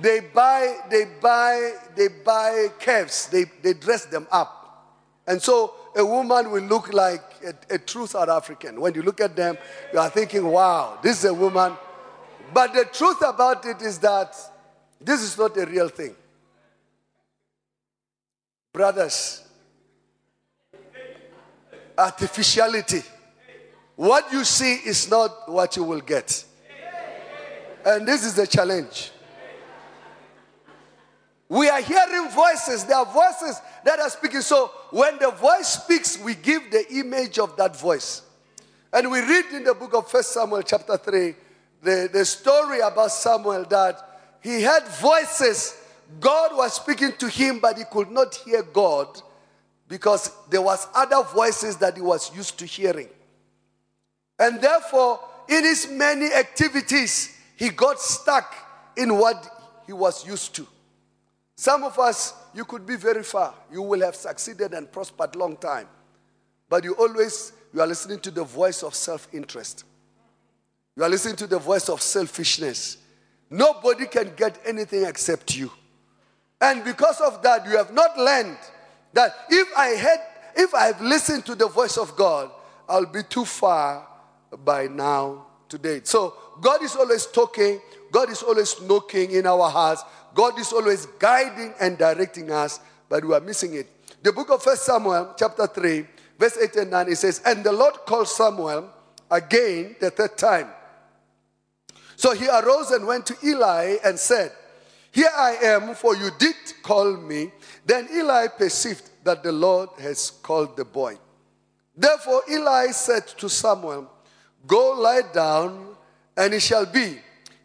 they 0.00 0.20
buy, 0.20 0.78
they 0.90 1.04
buy, 1.20 1.72
they 1.94 2.08
buy 2.08 2.68
calves, 2.78 3.26
they, 3.26 3.44
they 3.62 3.74
dress 3.74 4.06
them 4.06 4.26
up. 4.32 4.96
And 5.26 5.42
so 5.42 5.74
a 5.94 6.04
woman 6.04 6.50
will 6.50 6.62
look 6.62 6.92
like 6.94 7.22
a, 7.46 7.74
a 7.74 7.78
true 7.78 8.06
South 8.06 8.30
African. 8.30 8.80
When 8.80 8.94
you 8.94 9.02
look 9.02 9.20
at 9.20 9.36
them, 9.36 9.58
you 9.92 9.98
are 9.98 10.08
thinking, 10.08 10.46
wow, 10.46 10.98
this 11.02 11.18
is 11.18 11.26
a 11.26 11.34
woman. 11.34 11.74
But 12.52 12.72
the 12.72 12.86
truth 12.86 13.22
about 13.22 13.66
it 13.66 13.82
is 13.82 13.98
that 13.98 14.34
this 15.00 15.20
is 15.20 15.36
not 15.36 15.54
a 15.58 15.66
real 15.66 15.90
thing. 15.90 16.14
Brothers, 18.72 19.42
artificiality. 21.96 23.02
What 23.96 24.32
you 24.32 24.44
see 24.44 24.74
is 24.74 25.08
not 25.10 25.50
what 25.50 25.76
you 25.76 25.84
will 25.84 26.00
get. 26.00 26.44
And 27.84 28.08
this 28.08 28.24
is 28.24 28.34
the 28.34 28.46
challenge. 28.46 29.12
We 31.48 31.68
are 31.68 31.80
hearing 31.80 32.30
voices. 32.30 32.84
There 32.84 32.96
are 32.96 33.04
voices 33.04 33.60
that 33.84 34.00
are 34.00 34.08
speaking. 34.08 34.40
So 34.40 34.70
when 34.90 35.18
the 35.18 35.30
voice 35.30 35.68
speaks, 35.68 36.18
we 36.18 36.34
give 36.34 36.70
the 36.70 36.84
image 36.94 37.38
of 37.38 37.56
that 37.56 37.76
voice. 37.76 38.22
And 38.92 39.10
we 39.10 39.20
read 39.20 39.46
in 39.52 39.64
the 39.64 39.74
book 39.74 39.94
of 39.94 40.10
First 40.10 40.32
Samuel, 40.32 40.62
chapter 40.62 40.96
3, 40.96 41.34
the, 41.82 42.08
the 42.12 42.24
story 42.24 42.80
about 42.80 43.10
Samuel 43.10 43.64
that 43.64 43.98
he 44.42 44.62
had 44.62 44.86
voices. 45.00 45.80
God 46.20 46.56
was 46.56 46.74
speaking 46.74 47.12
to 47.18 47.28
him, 47.28 47.58
but 47.60 47.76
he 47.76 47.84
could 47.90 48.10
not 48.10 48.34
hear 48.34 48.62
God 48.62 49.20
because 49.94 50.32
there 50.50 50.60
was 50.60 50.88
other 50.92 51.22
voices 51.22 51.76
that 51.76 51.94
he 51.94 52.02
was 52.02 52.34
used 52.34 52.58
to 52.58 52.66
hearing. 52.66 53.08
And 54.40 54.60
therefore, 54.60 55.20
in 55.48 55.62
his 55.62 55.88
many 55.88 56.32
activities, 56.32 57.32
he 57.54 57.68
got 57.68 58.00
stuck 58.00 58.52
in 58.96 59.16
what 59.16 59.48
he 59.86 59.92
was 59.92 60.26
used 60.26 60.52
to. 60.56 60.66
Some 61.54 61.84
of 61.84 61.96
us, 62.00 62.34
you 62.56 62.64
could 62.64 62.84
be 62.84 62.96
very 62.96 63.22
far. 63.22 63.54
You 63.70 63.82
will 63.82 64.00
have 64.00 64.16
succeeded 64.16 64.74
and 64.74 64.90
prospered 64.90 65.36
long 65.36 65.56
time. 65.58 65.86
But 66.68 66.82
you 66.82 66.94
always, 66.94 67.52
you 67.72 67.80
are 67.80 67.86
listening 67.86 68.18
to 68.18 68.32
the 68.32 68.42
voice 68.42 68.82
of 68.82 68.96
self-interest. 68.96 69.84
You 70.96 71.04
are 71.04 71.08
listening 71.08 71.36
to 71.36 71.46
the 71.46 71.60
voice 71.60 71.88
of 71.88 72.02
selfishness. 72.02 72.96
Nobody 73.48 74.06
can 74.06 74.32
get 74.34 74.58
anything 74.66 75.04
except 75.04 75.56
you. 75.56 75.70
And 76.60 76.82
because 76.82 77.20
of 77.20 77.44
that, 77.44 77.64
you 77.64 77.76
have 77.76 77.94
not 77.94 78.18
learned 78.18 78.58
that 79.14 79.34
if 79.50 79.68
I 79.76 79.86
had, 79.88 80.20
if 80.56 80.74
I've 80.74 81.00
listened 81.00 81.46
to 81.46 81.54
the 81.54 81.68
voice 81.68 81.96
of 81.96 82.14
God, 82.16 82.50
I'll 82.88 83.06
be 83.06 83.22
too 83.22 83.44
far 83.44 84.06
by 84.64 84.86
now 84.86 85.46
today. 85.68 86.02
So 86.04 86.34
God 86.60 86.82
is 86.82 86.94
always 86.94 87.26
talking, 87.26 87.80
God 88.12 88.30
is 88.30 88.42
always 88.42 88.80
knocking 88.82 89.30
in 89.30 89.46
our 89.46 89.70
hearts. 89.70 90.04
God 90.34 90.58
is 90.58 90.72
always 90.72 91.06
guiding 91.18 91.74
and 91.80 91.96
directing 91.96 92.50
us, 92.50 92.80
but 93.08 93.24
we 93.24 93.32
are 93.34 93.40
missing 93.40 93.74
it. 93.74 93.88
The 94.22 94.32
book 94.32 94.50
of 94.50 94.62
First 94.62 94.84
Samuel, 94.84 95.34
chapter 95.38 95.66
3, 95.66 96.06
verse 96.38 96.58
8 96.58 96.76
and 96.76 96.90
9, 96.90 97.08
it 97.08 97.16
says, 97.16 97.40
And 97.46 97.62
the 97.62 97.72
Lord 97.72 97.94
called 98.06 98.28
Samuel 98.28 98.90
again 99.30 99.96
the 100.00 100.10
third 100.10 100.36
time. 100.36 100.68
So 102.16 102.34
he 102.34 102.48
arose 102.48 102.90
and 102.90 103.06
went 103.06 103.26
to 103.26 103.36
Eli 103.44 103.96
and 104.04 104.18
said, 104.18 104.52
Here 105.14 105.30
I 105.32 105.52
am, 105.62 105.94
for 105.94 106.16
you 106.16 106.28
did 106.40 106.56
call 106.82 107.16
me. 107.16 107.52
Then 107.86 108.08
Eli 108.12 108.48
perceived 108.48 109.08
that 109.22 109.44
the 109.44 109.52
Lord 109.52 109.90
has 110.00 110.28
called 110.28 110.76
the 110.76 110.84
boy. 110.84 111.18
Therefore 111.96 112.42
Eli 112.50 112.88
said 112.90 113.28
to 113.38 113.48
Samuel, 113.48 114.10
Go 114.66 115.00
lie 115.00 115.22
down, 115.32 115.94
and 116.36 116.52
it 116.52 116.58
shall 116.58 116.84
be, 116.84 117.20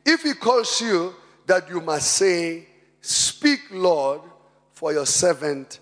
if 0.06 0.22
he 0.22 0.36
calls 0.36 0.80
you, 0.80 1.16
that 1.48 1.68
you 1.72 1.82
must 1.82 2.12
say, 2.12 2.68
Speak, 3.02 3.62
Lord, 3.72 4.22
for 4.74 4.94
your 4.94 5.08
servant 5.08 5.80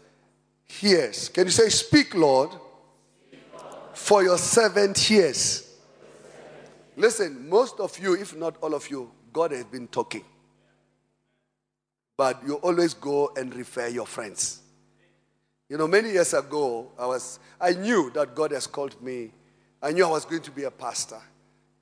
hears. 0.66 1.28
Can 1.28 1.48
you 1.48 1.52
say, 1.52 1.68
Speak, 1.68 2.16
Lord, 2.16 2.52
for 3.94 4.24
your 4.24 4.38
servant 4.38 4.98
hears? 4.98 5.76
Listen, 6.96 7.50
most 7.50 7.82
of 7.82 8.00
you, 8.00 8.14
if 8.14 8.34
not 8.38 8.56
all 8.62 8.74
of 8.74 8.90
you, 8.90 9.12
God 9.34 9.52
has 9.52 9.66
been 9.66 9.90
talking. 9.90 10.24
But 12.18 12.42
you 12.46 12.56
always 12.56 12.94
go 12.94 13.32
and 13.38 13.56
refer 13.56 13.88
your 13.88 14.08
friends. 14.08 14.62
You 15.70 15.78
know, 15.78 15.88
many 15.88 16.10
years 16.10 16.34
ago, 16.34 16.92
I 16.98 17.06
was 17.06 17.40
I 17.62 17.72
knew 17.72 18.10
that 18.12 18.36
God 18.36 18.52
has 18.52 18.68
called 18.68 19.02
me. 19.02 19.32
I 19.82 19.92
knew 19.92 20.06
I 20.06 20.10
was 20.10 20.26
going 20.26 20.42
to 20.42 20.52
be 20.52 20.64
a 20.64 20.72
pastor 20.72 21.22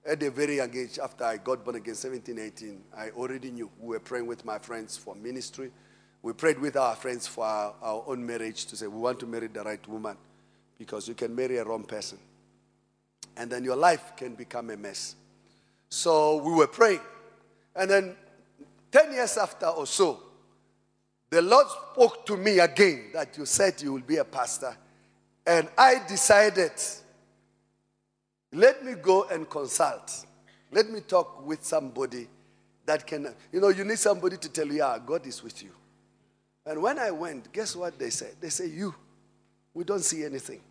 at 0.05 0.21
a 0.21 0.29
very 0.29 0.57
young 0.57 0.75
age, 0.75 0.99
after 0.99 1.23
I 1.23 1.37
got 1.37 1.63
born 1.63 1.77
again, 1.77 1.95
17, 1.95 2.37
18, 2.37 2.83
I 2.95 3.09
already 3.09 3.49
knew. 3.49 3.69
We 3.79 3.95
were 3.95 3.99
praying 3.99 4.27
with 4.27 4.45
my 4.45 4.59
friends 4.59 4.95
for 4.95 5.15
ministry. 5.15 5.71
We 6.21 6.33
prayed 6.33 6.59
with 6.59 6.75
our 6.75 6.95
friends 6.95 7.27
for 7.27 7.43
our, 7.45 7.73
our 7.81 8.03
own 8.07 8.25
marriage 8.25 8.65
to 8.67 8.75
say, 8.75 8.87
we 8.87 8.99
want 8.99 9.19
to 9.21 9.25
marry 9.25 9.47
the 9.47 9.63
right 9.63 9.85
woman 9.87 10.17
because 10.77 11.07
you 11.07 11.15
can 11.15 11.35
marry 11.35 11.57
a 11.57 11.63
wrong 11.63 11.83
person. 11.83 12.19
And 13.37 13.51
then 13.51 13.63
your 13.63 13.75
life 13.75 14.15
can 14.15 14.35
become 14.35 14.69
a 14.69 14.77
mess. 14.77 15.15
So 15.89 16.37
we 16.37 16.53
were 16.53 16.67
praying. 16.67 17.01
And 17.75 17.89
then 17.89 18.15
10 18.95 19.11
years 19.11 19.35
after 19.35 19.65
or 19.65 19.85
so, 19.85 20.23
the 21.29 21.41
Lord 21.41 21.67
spoke 21.67 22.25
to 22.27 22.37
me 22.37 22.59
again 22.59 23.09
that 23.11 23.37
you 23.37 23.45
said 23.45 23.81
you 23.81 23.91
will 23.91 23.99
be 23.99 24.15
a 24.15 24.23
pastor. 24.23 24.73
And 25.45 25.67
I 25.77 26.01
decided 26.07 26.71
let 28.53 28.85
me 28.85 28.93
go 28.93 29.25
and 29.25 29.49
consult. 29.49 30.25
Let 30.71 30.89
me 30.89 31.01
talk 31.01 31.45
with 31.45 31.65
somebody 31.65 32.29
that 32.85 33.05
can, 33.05 33.35
you 33.51 33.59
know, 33.59 33.67
you 33.67 33.83
need 33.83 33.99
somebody 33.99 34.37
to 34.37 34.47
tell 34.47 34.67
you, 34.67 34.75
yeah, 34.75 34.97
God 35.05 35.27
is 35.27 35.43
with 35.43 35.61
you. 35.61 35.71
And 36.65 36.81
when 36.81 36.97
I 36.97 37.11
went, 37.11 37.51
guess 37.51 37.75
what 37.75 37.99
they 37.99 38.09
said? 38.09 38.35
They 38.39 38.47
say, 38.47 38.67
You, 38.67 38.95
we 39.73 39.83
don't 39.83 40.05
see 40.05 40.23
anything. 40.23 40.61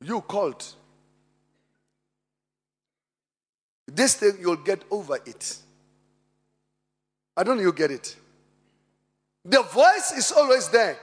You 0.00 0.20
called. 0.20 0.64
This 3.88 4.14
thing, 4.14 4.34
you'll 4.40 4.54
get 4.54 4.84
over 4.88 5.16
it. 5.26 5.65
I 7.36 7.42
don't 7.42 7.56
know 7.56 7.62
you 7.62 7.72
get 7.72 7.90
it. 7.90 8.16
The 9.44 9.62
voice 9.62 10.12
is 10.16 10.32
always 10.32 10.68
there, 10.68 10.96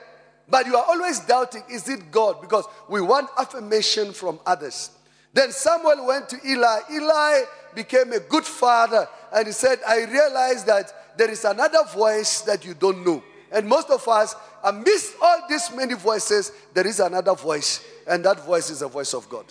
but 0.49 0.65
you 0.65 0.75
are 0.75 0.85
always 0.85 1.19
doubting, 1.21 1.63
is 1.69 1.87
it 1.87 2.11
God? 2.11 2.41
Because 2.41 2.65
we 2.89 2.99
want 3.01 3.29
affirmation 3.37 4.11
from 4.11 4.39
others. 4.45 4.91
Then 5.33 5.51
Samuel 5.51 6.05
went 6.05 6.29
to 6.29 6.37
Eli. 6.45 6.79
Eli 6.91 7.41
became 7.73 8.11
a 8.13 8.19
good 8.19 8.43
father 8.43 9.07
and 9.33 9.47
he 9.47 9.53
said, 9.53 9.79
I 9.87 10.05
realize 10.05 10.63
that 10.65 11.17
there 11.17 11.29
is 11.29 11.45
another 11.45 11.83
voice 11.93 12.41
that 12.41 12.65
you 12.65 12.73
don't 12.73 13.05
know. 13.05 13.23
And 13.51 13.67
most 13.67 13.89
of 13.89 14.07
us, 14.07 14.35
amidst 14.63 15.15
all 15.21 15.41
these 15.47 15.69
many 15.75 15.93
voices, 15.93 16.51
there 16.73 16.87
is 16.87 16.99
another 16.99 17.35
voice, 17.35 17.85
and 18.07 18.25
that 18.25 18.43
voice 18.45 18.71
is 18.71 18.79
the 18.79 18.87
voice 18.87 19.13
of 19.13 19.29
God. 19.29 19.45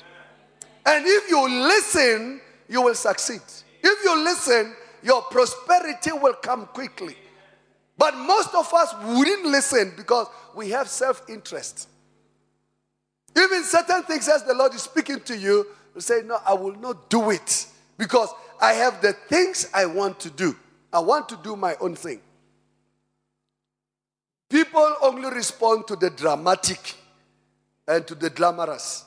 And 0.85 1.05
if 1.07 1.31
you 1.31 1.49
listen, 1.49 2.41
you 2.69 2.83
will 2.83 2.97
succeed. 2.97 3.43
If 3.81 4.05
you 4.05 4.25
listen, 4.25 4.75
your 5.03 5.23
prosperity 5.23 6.13
will 6.13 6.35
come 6.35 6.67
quickly. 6.67 7.17
But 7.99 8.17
most 8.17 8.55
of 8.55 8.73
us 8.73 8.95
wouldn't 9.05 9.45
listen 9.47 9.93
because 9.97 10.27
we 10.55 10.71
have 10.71 10.89
self 10.89 11.23
interest. 11.29 11.89
Even 13.37 13.65
certain 13.65 14.03
things 14.03 14.29
as 14.29 14.43
the 14.45 14.55
Lord 14.55 14.75
is 14.75 14.83
speaking 14.83 15.21
to 15.21 15.37
you, 15.37 15.67
you 15.95 16.01
say, 16.01 16.23
No, 16.25 16.39
I 16.47 16.55
will 16.55 16.75
not 16.77 17.09
do 17.09 17.31
it 17.31 17.67
because 17.97 18.29
I 18.61 18.73
have 18.75 19.01
the 19.03 19.13
things 19.13 19.69
I 19.73 19.87
want 19.87 20.21
to 20.21 20.31
do. 20.31 20.57
I 20.93 21.01
want 21.01 21.29
to 21.31 21.39
do 21.43 21.57
my 21.57 21.75
own 21.81 21.95
thing. 21.95 22.21
People 24.51 24.97
only 25.03 25.31
respond 25.31 25.87
to 25.89 25.97
the 25.97 26.11
dramatic 26.11 26.95
and 27.89 28.07
to 28.07 28.15
the 28.15 28.29
glamorous. 28.29 29.05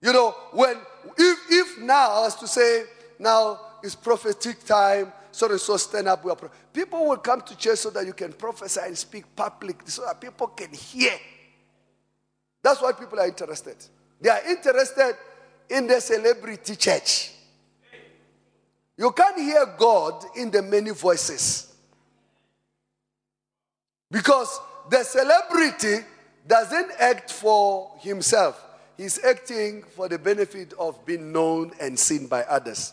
You 0.00 0.12
know, 0.12 0.34
when 0.50 0.76
if 1.16 1.38
if 1.48 1.78
now 1.80 2.10
I 2.10 2.20
was 2.22 2.34
to 2.36 2.48
say 2.48 2.84
now 3.20 3.60
it's 3.82 3.94
prophetic 3.94 4.64
time, 4.64 5.12
so 5.30 5.50
and 5.50 5.60
so 5.60 5.76
stand 5.76 6.08
up, 6.08 6.24
we 6.24 6.30
are 6.30 6.50
people 6.72 7.06
will 7.06 7.16
come 7.16 7.40
to 7.40 7.56
church 7.56 7.78
so 7.78 7.90
that 7.90 8.06
you 8.06 8.12
can 8.12 8.32
prophesy 8.32 8.80
and 8.84 8.96
speak 8.96 9.24
public, 9.34 9.82
so 9.86 10.04
that 10.06 10.20
people 10.20 10.48
can 10.48 10.72
hear. 10.72 11.12
That's 12.62 12.80
why 12.80 12.92
people 12.92 13.18
are 13.18 13.26
interested. 13.26 13.76
They 14.20 14.28
are 14.28 14.46
interested 14.48 15.16
in 15.68 15.86
the 15.86 16.00
celebrity 16.00 16.76
church. 16.76 17.32
You 18.96 19.10
can't 19.10 19.38
hear 19.38 19.66
God 19.78 20.24
in 20.36 20.50
the 20.50 20.62
many 20.62 20.90
voices. 20.90 21.74
Because 24.10 24.60
the 24.90 25.02
celebrity 25.02 26.04
doesn't 26.46 26.90
act 26.98 27.32
for 27.32 27.90
himself, 28.00 28.62
he's 28.96 29.24
acting 29.24 29.82
for 29.96 30.08
the 30.08 30.18
benefit 30.18 30.74
of 30.78 31.04
being 31.06 31.32
known 31.32 31.72
and 31.80 31.98
seen 31.98 32.26
by 32.26 32.42
others. 32.44 32.92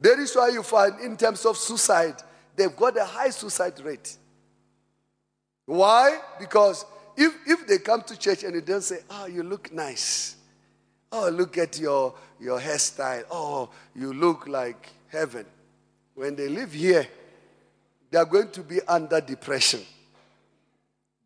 That 0.00 0.18
is 0.18 0.34
why 0.34 0.48
you 0.48 0.62
find, 0.62 1.00
in 1.00 1.16
terms 1.16 1.44
of 1.46 1.56
suicide, 1.56 2.16
they've 2.54 2.74
got 2.74 2.96
a 2.96 3.04
high 3.04 3.30
suicide 3.30 3.78
rate. 3.80 4.16
Why? 5.64 6.18
Because 6.38 6.84
if, 7.16 7.34
if 7.46 7.66
they 7.66 7.78
come 7.78 8.02
to 8.02 8.18
church 8.18 8.44
and 8.44 8.54
they 8.54 8.60
don't 8.60 8.82
say, 8.82 8.98
Oh, 9.10 9.26
you 9.26 9.42
look 9.42 9.72
nice. 9.72 10.36
Oh, 11.10 11.28
look 11.30 11.56
at 11.58 11.78
your, 11.78 12.14
your 12.40 12.60
hairstyle. 12.60 13.24
Oh, 13.30 13.70
you 13.94 14.12
look 14.12 14.46
like 14.48 14.90
heaven. 15.08 15.46
When 16.14 16.36
they 16.36 16.48
live 16.48 16.72
here, 16.72 17.06
they 18.10 18.18
are 18.18 18.24
going 18.24 18.50
to 18.50 18.62
be 18.62 18.80
under 18.86 19.20
depression. 19.20 19.80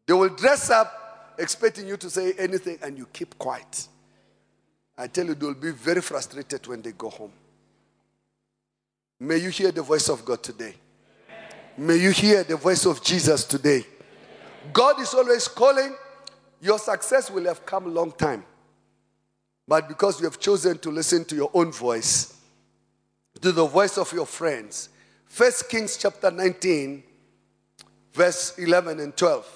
They 0.06 0.12
will 0.12 0.28
dress 0.28 0.70
up 0.70 1.34
expecting 1.38 1.86
you 1.86 1.96
to 1.96 2.10
say 2.10 2.32
anything 2.38 2.78
and 2.82 2.98
you 2.98 3.06
keep 3.12 3.38
quiet. 3.38 3.88
I 4.96 5.06
tell 5.06 5.26
you, 5.26 5.34
they 5.34 5.46
will 5.46 5.54
be 5.54 5.70
very 5.70 6.02
frustrated 6.02 6.66
when 6.66 6.82
they 6.82 6.92
go 6.92 7.08
home. 7.08 7.32
May 9.22 9.36
you 9.36 9.50
hear 9.50 9.70
the 9.70 9.82
voice 9.82 10.08
of 10.08 10.24
God 10.24 10.42
today. 10.42 10.74
May 11.76 11.96
you 11.96 12.10
hear 12.10 12.42
the 12.42 12.56
voice 12.56 12.86
of 12.86 13.04
Jesus 13.04 13.44
today. 13.44 13.84
God 14.72 14.98
is 14.98 15.12
always 15.12 15.46
calling. 15.46 15.94
Your 16.62 16.78
success 16.78 17.30
will 17.30 17.44
have 17.44 17.66
come 17.66 17.94
long 17.94 18.12
time. 18.12 18.44
But 19.68 19.88
because 19.88 20.20
you 20.20 20.24
have 20.24 20.40
chosen 20.40 20.78
to 20.78 20.90
listen 20.90 21.26
to 21.26 21.36
your 21.36 21.50
own 21.52 21.70
voice, 21.70 22.34
to 23.42 23.52
the 23.52 23.66
voice 23.66 23.98
of 23.98 24.10
your 24.12 24.26
friends, 24.26 24.88
First 25.26 25.68
Kings 25.68 25.98
chapter 25.98 26.30
19, 26.30 27.02
verse 28.14 28.58
11 28.58 29.00
and 29.00 29.16
12. 29.16 29.46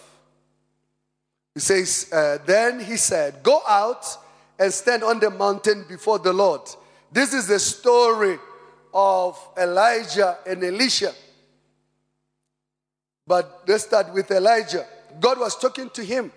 He 1.54 1.60
says, 1.60 2.10
uh, 2.12 2.38
Then 2.44 2.80
he 2.80 2.96
said, 2.98 3.42
Go 3.42 3.62
out 3.66 4.06
and 4.58 4.72
stand 4.72 5.02
on 5.02 5.20
the 5.20 5.30
mountain 5.30 5.86
before 5.88 6.18
the 6.18 6.32
Lord. 6.32 6.60
This 7.10 7.32
is 7.32 7.48
the 7.48 7.58
story 7.58 8.38
of 8.94 9.36
Elijah 9.58 10.38
and 10.46 10.62
Elisha. 10.62 11.12
But 13.26 13.64
let's 13.66 13.84
start 13.84 14.14
with 14.14 14.30
Elijah. 14.30 14.86
God 15.20 15.40
was 15.40 15.56
talking 15.58 15.90
to 15.90 16.04
him. 16.04 16.30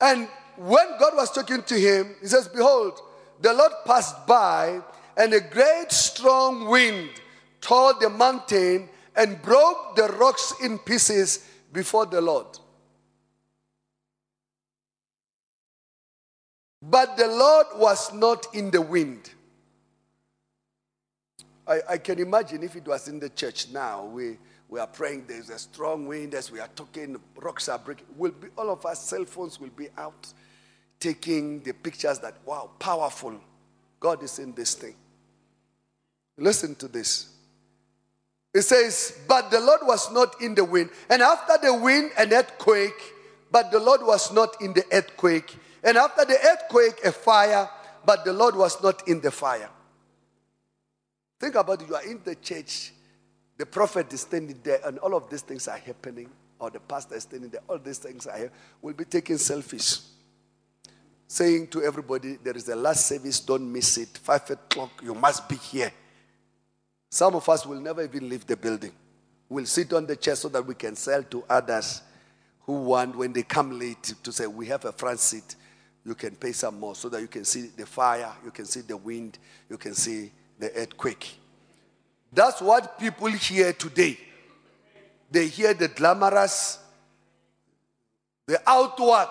And 0.00 0.28
when 0.56 0.98
God 0.98 1.14
was 1.14 1.30
talking 1.30 1.62
to 1.62 1.74
him, 1.78 2.16
he 2.20 2.26
says, 2.26 2.48
Behold, 2.48 3.00
the 3.40 3.52
Lord 3.52 3.72
passed 3.86 4.26
by, 4.26 4.80
and 5.16 5.32
a 5.32 5.40
great 5.40 5.90
strong 5.92 6.66
wind 6.68 7.10
tore 7.60 7.94
the 7.94 8.10
mountain 8.10 8.88
and 9.14 9.40
broke 9.42 9.96
the 9.96 10.08
rocks 10.18 10.54
in 10.62 10.78
pieces 10.78 11.46
before 11.72 12.06
the 12.06 12.20
Lord. 12.20 12.46
But 16.82 17.16
the 17.16 17.28
Lord 17.28 17.66
was 17.76 18.12
not 18.14 18.46
in 18.54 18.70
the 18.70 18.80
wind. 18.80 19.30
I, 21.70 21.80
I, 21.90 21.98
can 21.98 22.18
imagine 22.18 22.64
if 22.64 22.74
it 22.74 22.84
was 22.84 23.06
in 23.06 23.20
the 23.20 23.28
church 23.28 23.68
now, 23.70 24.04
we, 24.04 24.38
we 24.68 24.80
are 24.80 24.88
praying, 24.88 25.26
there's 25.28 25.50
a 25.50 25.58
strong 25.58 26.04
wind 26.04 26.34
as 26.34 26.50
we 26.50 26.58
are 26.58 26.68
talking, 26.74 27.16
rocks 27.36 27.68
are 27.68 27.78
breaking. 27.78 28.06
Will 28.16 28.32
be, 28.32 28.48
all 28.58 28.70
of 28.70 28.84
our 28.84 28.96
cell 28.96 29.24
phones 29.24 29.60
will 29.60 29.70
be 29.76 29.86
out 29.96 30.32
taking 30.98 31.62
the 31.62 31.72
pictures 31.72 32.18
that, 32.18 32.34
wow, 32.44 32.70
powerful. 32.80 33.40
God 34.00 34.20
is 34.24 34.40
in 34.40 34.52
this 34.52 34.74
thing. 34.74 34.96
Listen 36.36 36.74
to 36.74 36.88
this. 36.88 37.34
It 38.52 38.62
says, 38.62 39.20
But 39.28 39.52
the 39.52 39.60
Lord 39.60 39.82
was 39.84 40.10
not 40.10 40.42
in 40.42 40.56
the 40.56 40.64
wind. 40.64 40.90
And 41.08 41.22
after 41.22 41.56
the 41.62 41.72
wind, 41.72 42.10
an 42.18 42.32
earthquake, 42.32 43.00
but 43.52 43.70
the 43.70 43.78
Lord 43.78 44.00
was 44.02 44.32
not 44.32 44.60
in 44.60 44.72
the 44.72 44.84
earthquake. 44.90 45.56
And 45.84 45.96
after 45.96 46.24
the 46.24 46.36
earthquake, 46.36 47.04
a 47.04 47.12
fire, 47.12 47.70
but 48.04 48.24
the 48.24 48.32
Lord 48.32 48.56
was 48.56 48.82
not 48.82 49.06
in 49.06 49.20
the 49.20 49.30
fire. 49.30 49.70
Think 51.40 51.54
about 51.54 51.80
it. 51.80 51.88
You 51.88 51.94
are 51.94 52.04
in 52.04 52.20
the 52.22 52.34
church, 52.34 52.92
the 53.56 53.64
prophet 53.64 54.12
is 54.12 54.20
standing 54.20 54.60
there, 54.62 54.80
and 54.84 54.98
all 54.98 55.14
of 55.14 55.30
these 55.30 55.40
things 55.40 55.66
are 55.68 55.78
happening, 55.78 56.28
or 56.58 56.70
the 56.70 56.80
pastor 56.80 57.14
is 57.14 57.22
standing 57.22 57.48
there, 57.48 57.62
all 57.66 57.78
these 57.78 57.98
things 57.98 58.26
are 58.26 58.36
here. 58.36 58.52
We'll 58.82 58.94
be 58.94 59.06
taking 59.06 59.36
selfies. 59.36 60.06
Saying 61.26 61.68
to 61.68 61.82
everybody, 61.82 62.36
there 62.42 62.56
is 62.56 62.68
a 62.68 62.76
last 62.76 63.06
service, 63.06 63.40
don't 63.40 63.72
miss 63.72 63.96
it. 63.96 64.18
Five 64.22 64.50
o'clock, 64.50 64.90
you 65.02 65.14
must 65.14 65.48
be 65.48 65.56
here. 65.56 65.90
Some 67.08 67.34
of 67.34 67.48
us 67.48 67.64
will 67.64 67.80
never 67.80 68.02
even 68.02 68.28
leave 68.28 68.46
the 68.46 68.56
building. 68.56 68.92
We'll 69.48 69.66
sit 69.66 69.92
on 69.92 70.06
the 70.06 70.16
chair 70.16 70.36
so 70.36 70.48
that 70.50 70.64
we 70.64 70.74
can 70.74 70.94
sell 70.94 71.22
to 71.22 71.44
others 71.48 72.02
who 72.62 72.82
want, 72.82 73.16
when 73.16 73.32
they 73.32 73.42
come 73.42 73.78
late, 73.78 74.14
to 74.22 74.32
say, 74.32 74.46
We 74.46 74.66
have 74.66 74.84
a 74.84 74.92
front 74.92 75.20
seat. 75.20 75.56
You 76.04 76.14
can 76.14 76.34
pay 76.36 76.52
some 76.52 76.78
more 76.78 76.94
so 76.94 77.08
that 77.08 77.20
you 77.20 77.28
can 77.28 77.44
see 77.44 77.70
the 77.76 77.86
fire, 77.86 78.32
you 78.44 78.50
can 78.50 78.64
see 78.64 78.80
the 78.80 78.96
wind, 78.96 79.38
you 79.68 79.76
can 79.76 79.94
see 79.94 80.32
the 80.60 80.72
earthquake. 80.74 81.34
That's 82.32 82.60
what 82.60 82.98
people 82.98 83.28
hear 83.28 83.72
today. 83.72 84.18
They 85.30 85.48
hear 85.48 85.74
the 85.74 85.88
glamorous, 85.88 86.78
the 88.46 88.60
outward, 88.66 89.28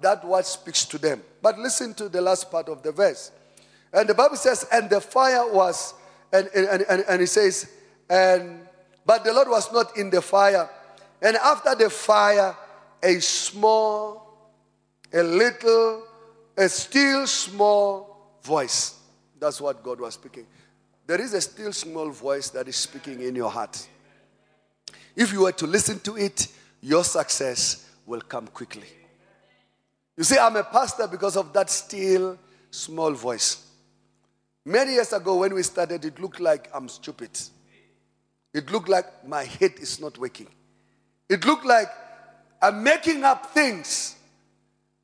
that 0.00 0.24
what 0.24 0.46
speaks 0.46 0.84
to 0.86 0.98
them. 0.98 1.22
But 1.40 1.58
listen 1.58 1.94
to 1.94 2.08
the 2.08 2.20
last 2.20 2.50
part 2.50 2.68
of 2.68 2.82
the 2.82 2.92
verse. 2.92 3.30
And 3.92 4.08
the 4.08 4.14
Bible 4.14 4.36
says, 4.36 4.66
and 4.72 4.90
the 4.90 5.00
fire 5.00 5.52
was, 5.52 5.94
and, 6.32 6.48
and, 6.54 6.82
and, 6.82 7.04
and 7.08 7.22
it 7.22 7.28
says, 7.28 7.70
and 8.08 8.66
but 9.04 9.24
the 9.24 9.32
Lord 9.32 9.48
was 9.48 9.72
not 9.72 9.96
in 9.96 10.10
the 10.10 10.22
fire. 10.22 10.68
And 11.20 11.36
after 11.36 11.74
the 11.74 11.90
fire, 11.90 12.56
a 13.02 13.20
small, 13.20 14.38
a 15.12 15.22
little, 15.22 16.04
a 16.56 16.68
still 16.68 17.26
small 17.26 18.38
voice. 18.42 18.98
That's 19.40 19.60
what 19.60 19.82
God 19.82 20.00
was 20.00 20.14
speaking. 20.14 20.46
There 21.12 21.20
is 21.20 21.34
a 21.34 21.42
still 21.42 21.74
small 21.74 22.08
voice 22.08 22.48
that 22.48 22.66
is 22.68 22.76
speaking 22.76 23.20
in 23.20 23.34
your 23.34 23.50
heart. 23.50 23.86
If 25.14 25.30
you 25.30 25.42
were 25.42 25.52
to 25.52 25.66
listen 25.66 26.00
to 26.00 26.16
it, 26.16 26.48
your 26.80 27.04
success 27.04 27.86
will 28.06 28.22
come 28.22 28.46
quickly. 28.46 28.86
You 30.16 30.24
see, 30.24 30.38
I'm 30.38 30.56
a 30.56 30.64
pastor 30.64 31.06
because 31.06 31.36
of 31.36 31.52
that 31.52 31.68
still 31.68 32.38
small 32.70 33.12
voice. 33.12 33.62
Many 34.64 34.94
years 34.94 35.12
ago, 35.12 35.36
when 35.36 35.52
we 35.52 35.62
started, 35.64 36.02
it 36.02 36.18
looked 36.18 36.40
like 36.40 36.70
I'm 36.72 36.88
stupid. 36.88 37.38
It 38.54 38.72
looked 38.72 38.88
like 38.88 39.28
my 39.28 39.44
head 39.44 39.74
is 39.82 40.00
not 40.00 40.16
working. 40.16 40.48
It 41.28 41.44
looked 41.44 41.66
like 41.66 41.88
I'm 42.62 42.82
making 42.82 43.22
up 43.22 43.52
things. 43.52 44.16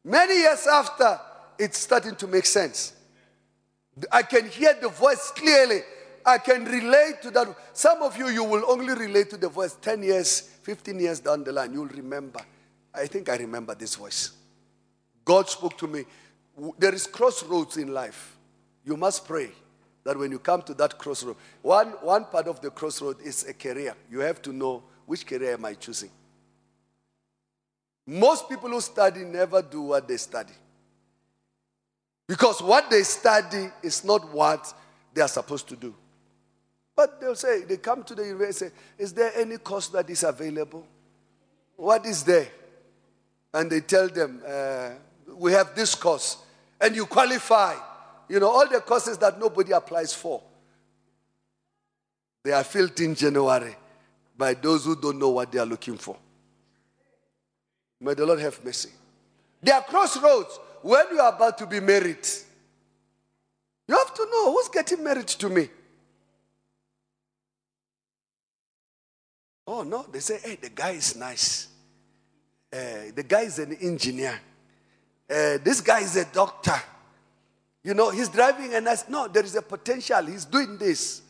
Many 0.03 0.38
years 0.38 0.66
after, 0.66 1.21
it's 1.59 1.77
starting 1.77 2.16
to 2.16 2.27
make 2.27 2.47
sense. 2.47 2.94
I 4.11 4.23
can 4.23 4.49
hear 4.49 4.73
the 4.81 4.88
voice 4.88 5.31
clearly. 5.37 5.83
I 6.29 6.37
can 6.37 6.67
relate 6.67 7.23
to 7.23 7.31
that. 7.31 7.57
Some 7.73 8.03
of 8.03 8.19
you, 8.19 8.29
you 8.29 8.45
will 8.45 8.62
only 8.71 8.93
relate 8.93 9.31
to 9.31 9.38
the 9.38 9.49
voice 9.49 9.79
10 9.81 10.03
years, 10.03 10.43
15 10.62 11.01
years 11.01 11.21
down 11.21 11.43
the 11.43 11.53
line. 11.53 11.73
You'll 11.73 11.87
remember. 11.87 12.41
I 12.95 13.07
think 13.07 13.31
I 13.31 13.37
remember 13.37 13.75
this 13.75 13.95
voice. 13.95 14.33
God 15.25 15.49
spoke 15.49 15.79
to 15.79 15.87
me. 15.87 16.05
There 16.79 16.95
is 16.95 17.07
crossroads 17.07 17.79
in 17.79 17.95
life. 17.95 18.37
You 18.85 18.99
must 18.99 19.27
pray 19.27 19.51
that 20.05 20.19
when 20.19 20.31
you 20.31 20.38
come 20.38 20.61
to 20.62 20.75
that 20.75 20.99
crossroad, 20.99 21.37
one, 21.62 21.88
one 22.03 22.27
part 22.27 22.47
of 22.47 22.61
the 22.61 22.71
crossroad 22.71 23.17
is 23.25 23.47
a 23.49 23.55
career. 23.55 23.95
You 24.11 24.21
have 24.21 24.43
to 24.43 24.53
know 24.53 24.83
which 25.07 25.27
career 25.27 25.55
am 25.55 25.64
I 25.64 25.75
choosing. 25.75 26.11
Most 28.07 28.51
people 28.51 28.69
who 28.69 28.83
study 28.83 29.25
never 29.25 29.62
do 29.62 29.81
what 29.81 30.07
they 30.07 30.19
study. 30.19 30.53
Because 32.27 32.61
what 32.61 32.91
they 32.91 33.03
study 33.03 33.71
is 33.83 34.05
not 34.05 34.31
what 34.31 34.75
they 35.14 35.23
are 35.23 35.29
supposed 35.29 35.67
to 35.69 35.77
do. 35.77 35.95
But 36.99 37.21
they'll 37.21 37.37
say, 37.37 37.63
they 37.63 37.77
come 37.77 38.03
to 38.03 38.15
the 38.17 38.25
university 38.27 38.65
and 38.65 38.75
say, 38.75 38.81
Is 38.99 39.13
there 39.13 39.31
any 39.37 39.59
course 39.59 39.87
that 39.91 40.11
is 40.11 40.25
available? 40.25 40.85
What 41.77 42.05
is 42.05 42.25
there? 42.25 42.49
And 43.55 43.71
they 43.71 43.83
tell 43.83 44.09
them, 44.09 44.43
uh, 44.45 44.91
We 45.37 45.53
have 45.53 45.77
this 45.77 45.95
course. 45.95 46.39
And 46.81 46.97
you 46.97 47.07
qualify. 47.07 47.77
You 48.29 48.41
know, 48.41 48.51
all 48.51 48.69
the 48.69 48.81
courses 48.81 49.17
that 49.19 49.39
nobody 49.39 49.71
applies 49.71 50.13
for. 50.13 50.43
They 52.43 52.51
are 52.51 52.65
filled 52.65 52.99
in 52.99 53.15
January 53.15 53.77
by 54.37 54.55
those 54.55 54.85
who 54.85 55.01
don't 55.01 55.21
know 55.21 55.29
what 55.29 55.53
they 55.53 55.61
are 55.61 55.67
looking 55.67 55.99
for. 55.99 56.17
May 58.01 58.15
the 58.15 58.27
Lord 58.27 58.41
have 58.41 58.65
mercy. 58.65 58.91
There 59.63 59.77
are 59.77 59.83
crossroads 59.83 60.59
when 60.83 61.07
you 61.13 61.21
are 61.21 61.33
about 61.33 61.59
to 61.59 61.67
be 61.67 61.79
married, 61.79 62.27
you 63.87 63.97
have 63.97 64.13
to 64.15 64.27
know 64.33 64.53
who's 64.53 64.69
getting 64.69 65.05
married 65.05 65.29
to 65.29 65.49
me. 65.49 65.69
Oh, 69.71 69.83
no, 69.83 70.07
they 70.11 70.21
say, 70.21 70.39
hey, 70.43 70.57
the 70.57 70.71
guy 70.71 70.93
is 70.93 71.15
nice. 71.15 71.69
Uh, 72.73 73.13
the 73.15 73.23
guy 73.23 73.43
is 73.43 73.59
an 73.59 73.77
engineer. 73.83 74.41
Uh, 75.29 75.59
this 75.63 75.83
guy 75.83 76.01
is 76.01 76.17
a 76.17 76.25
doctor. 76.25 76.81
You 77.85 77.93
know, 77.93 78.09
he's 78.09 78.31
driving 78.31 78.73
a 78.73 78.81
nice. 78.81 79.07
No, 79.11 79.29
there 79.29 79.45
is 79.45 79.55
a 79.57 79.61
potential. 79.61 80.25
He's 80.25 80.47
doing 80.47 80.79
this. 80.79 81.21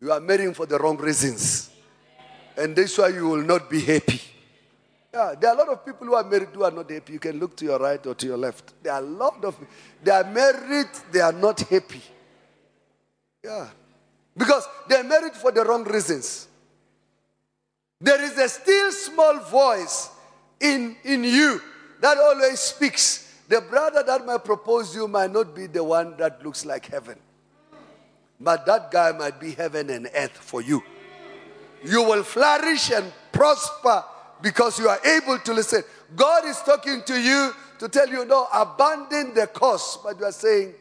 You 0.00 0.10
are 0.10 0.20
marrying 0.20 0.54
for 0.54 0.64
the 0.64 0.78
wrong 0.78 0.96
reasons. 0.96 1.68
And 2.56 2.74
that's 2.74 2.96
why 2.96 3.08
you 3.08 3.28
will 3.28 3.42
not 3.42 3.68
be 3.68 3.80
happy. 3.82 4.22
Yeah, 5.12 5.34
there 5.38 5.50
are 5.50 5.54
a 5.54 5.58
lot 5.58 5.68
of 5.68 5.84
people 5.84 6.06
who 6.06 6.14
are 6.14 6.24
married 6.24 6.48
who 6.50 6.64
are 6.64 6.70
not 6.70 6.90
happy. 6.90 7.12
You 7.12 7.20
can 7.20 7.38
look 7.38 7.54
to 7.58 7.66
your 7.66 7.78
right 7.78 8.04
or 8.06 8.14
to 8.14 8.26
your 8.26 8.38
left. 8.38 8.72
There 8.82 8.94
are 8.94 9.02
a 9.02 9.06
lot 9.06 9.44
of 9.44 9.54
they 10.02 10.10
are 10.10 10.24
married, 10.24 10.88
they 11.12 11.20
are 11.20 11.32
not 11.32 11.60
happy. 11.60 12.00
Yeah. 13.44 13.68
Because 14.34 14.66
they 14.88 14.96
are 14.96 15.04
married 15.04 15.34
for 15.34 15.52
the 15.52 15.62
wrong 15.62 15.84
reasons. 15.84 16.48
There 18.04 18.20
is 18.20 18.36
a 18.36 18.50
still 18.50 18.92
small 18.92 19.38
voice 19.40 20.10
in, 20.60 20.94
in 21.04 21.24
you 21.24 21.58
that 22.02 22.18
always 22.18 22.60
speaks. 22.60 23.40
The 23.48 23.62
brother 23.62 24.02
that 24.02 24.26
might 24.26 24.44
propose 24.44 24.94
you 24.94 25.08
might 25.08 25.32
not 25.32 25.54
be 25.54 25.68
the 25.68 25.82
one 25.82 26.14
that 26.18 26.44
looks 26.44 26.66
like 26.66 26.84
heaven. 26.84 27.18
But 28.38 28.66
that 28.66 28.90
guy 28.90 29.12
might 29.12 29.40
be 29.40 29.52
heaven 29.52 29.88
and 29.88 30.10
earth 30.14 30.36
for 30.36 30.60
you. 30.60 30.82
You 31.82 32.02
will 32.02 32.22
flourish 32.24 32.90
and 32.90 33.10
prosper 33.32 34.04
because 34.42 34.78
you 34.78 34.86
are 34.90 35.00
able 35.06 35.38
to 35.38 35.54
listen. 35.54 35.82
God 36.14 36.44
is 36.44 36.60
talking 36.60 37.04
to 37.06 37.18
you 37.18 37.54
to 37.78 37.88
tell 37.88 38.06
you, 38.06 38.26
no, 38.26 38.48
abandon 38.52 39.32
the 39.32 39.46
cost. 39.46 40.02
But 40.04 40.18
you 40.18 40.26
are 40.26 40.32
saying, 40.32 40.74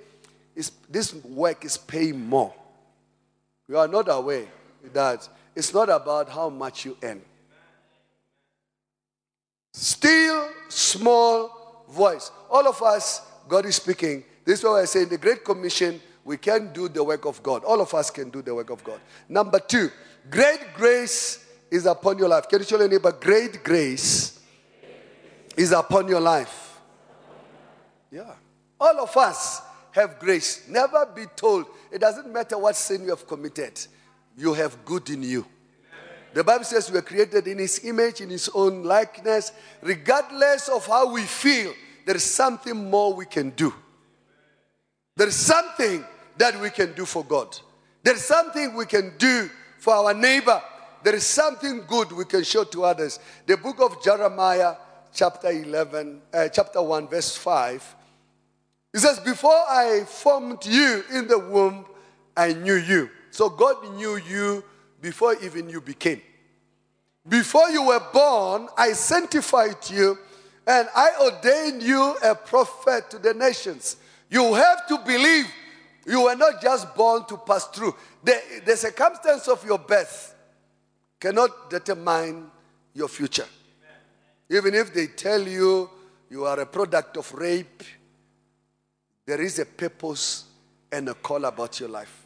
this 0.90 1.14
work 1.24 1.64
is 1.64 1.78
paying 1.78 2.28
more. 2.28 2.54
You 3.70 3.78
are 3.78 3.88
not 3.88 4.08
aware 4.10 4.48
that 4.92 5.30
it's 5.56 5.74
not 5.74 5.90
about 5.90 6.30
how 6.30 6.50
much 6.50 6.86
you 6.86 6.98
earn. 7.04 7.22
Still, 9.74 10.50
small 10.70 11.86
voice. 11.90 12.32
All 12.50 12.68
of 12.68 12.82
us, 12.82 13.22
God 13.48 13.66
is 13.66 13.76
speaking. 13.76 14.24
This 14.46 14.60
is 14.60 14.66
why 14.66 14.82
I 14.82 14.86
say 14.86 15.04
in 15.04 15.10
the 15.10 15.18
Great 15.18 15.44
Commission, 15.44 16.02
we 16.24 16.38
can 16.38 16.72
do 16.74 16.88
the 16.88 17.04
work 17.04 17.26
of 17.26 17.42
God. 17.44 17.64
All 17.64 17.82
of 17.82 17.94
us 17.94 18.10
can 18.10 18.30
do 18.30 18.42
the 18.42 18.54
work 18.56 18.70
of 18.70 18.84
God. 18.84 19.00
Number 19.28 19.60
two, 19.60 19.90
great 20.30 20.60
grace 20.76 21.46
is 21.70 21.86
upon 21.86 22.18
your 22.18 22.30
life. 22.30 22.48
Can 22.48 22.60
you 22.60 22.66
tell 22.66 22.80
your 22.80 22.88
neighbor, 22.88 23.12
great 23.12 23.64
grace 23.64 24.40
is 25.58 25.72
upon 25.72 26.08
your 26.08 26.22
life? 26.22 26.80
Yeah. 28.12 28.34
All 28.80 29.00
of 29.00 29.16
us 29.18 29.62
have 29.92 30.20
grace. 30.20 30.68
Never 30.70 31.06
be 31.16 31.26
told, 31.36 31.66
it 31.92 32.00
doesn't 32.00 32.32
matter 32.32 32.58
what 32.58 32.76
sin 32.76 33.04
you 33.04 33.10
have 33.10 33.28
committed, 33.28 33.80
you 34.38 34.54
have 34.54 34.84
good 34.86 35.10
in 35.10 35.24
you. 35.24 35.46
The 36.34 36.44
Bible 36.44 36.66
says 36.66 36.92
we 36.92 36.98
are 36.98 37.04
created 37.04 37.48
in 37.48 37.60
His 37.60 37.84
image, 37.84 38.22
in 38.22 38.30
His 38.30 38.50
own 38.54 38.84
likeness. 38.84 39.52
Regardless 39.82 40.68
of 40.68 40.86
how 40.88 41.12
we 41.12 41.22
feel, 41.22 41.74
there 42.06 42.16
is 42.16 42.24
something 42.24 42.90
more 42.90 43.14
we 43.14 43.26
can 43.26 43.52
do. 43.52 43.74
There 45.16 45.28
is 45.28 45.36
something 45.36 46.04
that 46.38 46.60
we 46.60 46.72
can 46.72 46.94
do 46.94 47.06
for 47.06 47.24
God. 47.24 47.56
There 48.02 48.16
is 48.16 48.24
something 48.26 48.74
we 48.74 48.86
can 48.86 49.14
do 49.18 49.50
for 49.78 49.94
our 49.94 50.14
neighbor. 50.14 50.62
There 51.04 51.16
is 51.16 51.26
something 51.26 51.84
good 51.88 52.12
we 52.12 52.26
can 52.26 52.44
show 52.44 52.64
to 52.64 52.84
others. 52.86 53.20
The 53.46 53.58
book 53.58 53.80
of 53.80 54.04
Jeremiah, 54.04 54.76
chapter 55.14 55.52
11, 55.52 56.22
uh, 56.34 56.50
chapter 56.50 56.82
1, 56.82 57.08
verse 57.08 57.36
5. 57.36 57.96
It 58.94 59.00
says, 59.00 59.20
Before 59.20 59.52
I 59.70 60.04
formed 60.08 60.66
you 60.66 61.04
in 61.14 61.28
the 61.28 61.40
womb, 61.40 61.86
I 62.36 62.54
knew 62.54 62.76
you. 62.76 63.10
So 63.34 63.50
God 63.50 63.96
knew 63.96 64.18
you 64.18 64.64
before 65.02 65.36
even 65.42 65.68
you 65.68 65.82
became. 65.82 66.22
Before 67.28 67.68
you 67.72 67.88
were 67.88 68.02
born, 68.14 68.68
I 68.78 68.94
sanctified 68.94 69.90
you 69.90 70.20
and 70.68 70.88
I 70.96 71.10
ordained 71.20 71.82
you 71.82 72.16
a 72.24 72.36
prophet 72.36 73.10
to 73.10 73.18
the 73.18 73.34
nations. 73.34 73.98
You 74.30 74.54
have 74.54 74.86
to 74.86 75.00
believe 75.00 75.48
you 76.06 76.22
were 76.22 76.36
not 76.36 76.62
just 76.62 76.94
born 76.94 77.26
to 77.26 77.38
pass 77.38 77.66
through. 77.70 77.96
The, 78.24 78.40
the 78.68 78.78
circumstance 78.78 79.48
of 79.48 79.66
your 79.66 79.80
birth 79.80 80.36
cannot 81.20 81.72
determine 81.72 82.52
your 82.94 83.08
future. 83.08 83.48
Even 84.48 84.76
if 84.76 84.94
they 84.94 85.08
tell 85.08 85.42
you 85.42 85.90
you 86.30 86.46
are 86.46 86.60
a 86.60 86.68
product 86.68 87.18
of 87.18 87.34
rape, 87.34 87.82
there 89.26 89.42
is 89.42 89.58
a 89.58 89.66
purpose 89.66 90.46
and 90.92 91.10
a 91.10 91.16
call 91.16 91.46
about 91.46 91.80
your 91.80 91.90
life. 91.90 92.23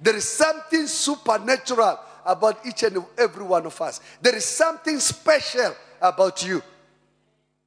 There 0.00 0.16
is 0.16 0.28
something 0.28 0.86
supernatural 0.86 1.98
about 2.24 2.64
each 2.66 2.82
and 2.82 3.04
every 3.18 3.44
one 3.44 3.66
of 3.66 3.80
us. 3.80 4.00
There 4.20 4.34
is 4.34 4.44
something 4.44 4.98
special 4.98 5.74
about 6.00 6.46
you. 6.46 6.62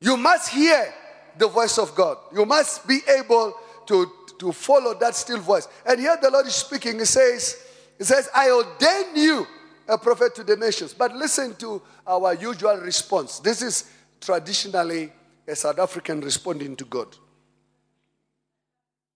You 0.02 0.18
must 0.18 0.50
hear 0.50 0.94
the 1.38 1.48
voice 1.48 1.78
of 1.78 1.96
God. 1.96 2.18
You 2.34 2.46
must 2.46 2.88
be 2.88 3.00
able 3.18 3.54
to, 3.88 4.12
to 4.40 4.52
follow 4.52 4.94
that 5.00 5.16
still 5.16 5.40
voice. 5.40 5.68
And 5.86 6.00
here 6.00 6.18
the 6.22 6.30
Lord 6.30 6.48
is 6.48 6.56
speaking. 6.56 7.00
He 7.00 7.06
says, 7.06 7.63
He 7.98 8.04
says, 8.04 8.30
I 8.36 8.52
ordain 8.52 9.16
you 9.16 9.48
a 9.88 9.98
prophet 9.98 10.36
to 10.36 10.44
the 10.44 10.56
nations. 10.56 10.94
But 10.94 11.16
listen 11.16 11.56
to 11.56 11.82
our 12.06 12.34
usual 12.36 12.78
response. 12.78 13.40
This 13.40 13.62
is 13.62 13.92
traditionally 14.20 15.12
a 15.48 15.56
South 15.56 15.80
African 15.80 16.22
responding 16.22 16.76
to 16.76 16.86
God. 16.86 17.16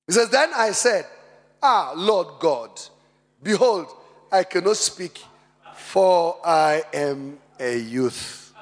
He 0.08 0.14
says, 0.14 0.30
Then 0.30 0.50
I 0.56 0.72
said, 0.72 1.06
Ah, 1.62 1.94
Lord 1.96 2.40
God, 2.40 2.80
behold, 3.42 3.88
I 4.32 4.44
cannot 4.44 4.78
speak, 4.78 5.24
for 5.76 6.38
I 6.44 6.84
am 6.94 7.38
a 7.60 7.78
youth. 7.78 8.54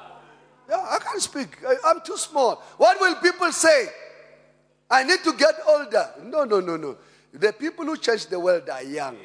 Yeah, 0.70 0.86
I 0.90 1.00
can't 1.00 1.22
speak. 1.22 1.58
I, 1.68 1.92
am 1.92 2.02
too 2.04 2.18
small. 2.18 2.56
What 2.78 3.00
will 3.00 3.16
people 3.16 3.52
say? 3.52 3.88
I 4.90 5.04
need 5.04 5.24
to 5.24 5.34
get 5.34 5.56
older. 5.68 6.10
No, 6.24 6.44
no, 6.44 6.60
no, 6.60 6.78
no. 6.78 6.98
The 7.34 7.54
people 7.54 7.86
who 7.86 7.98
change 7.98 8.28
the 8.28 8.40
world 8.40 8.70
are 8.70 8.84
young. 8.84 9.18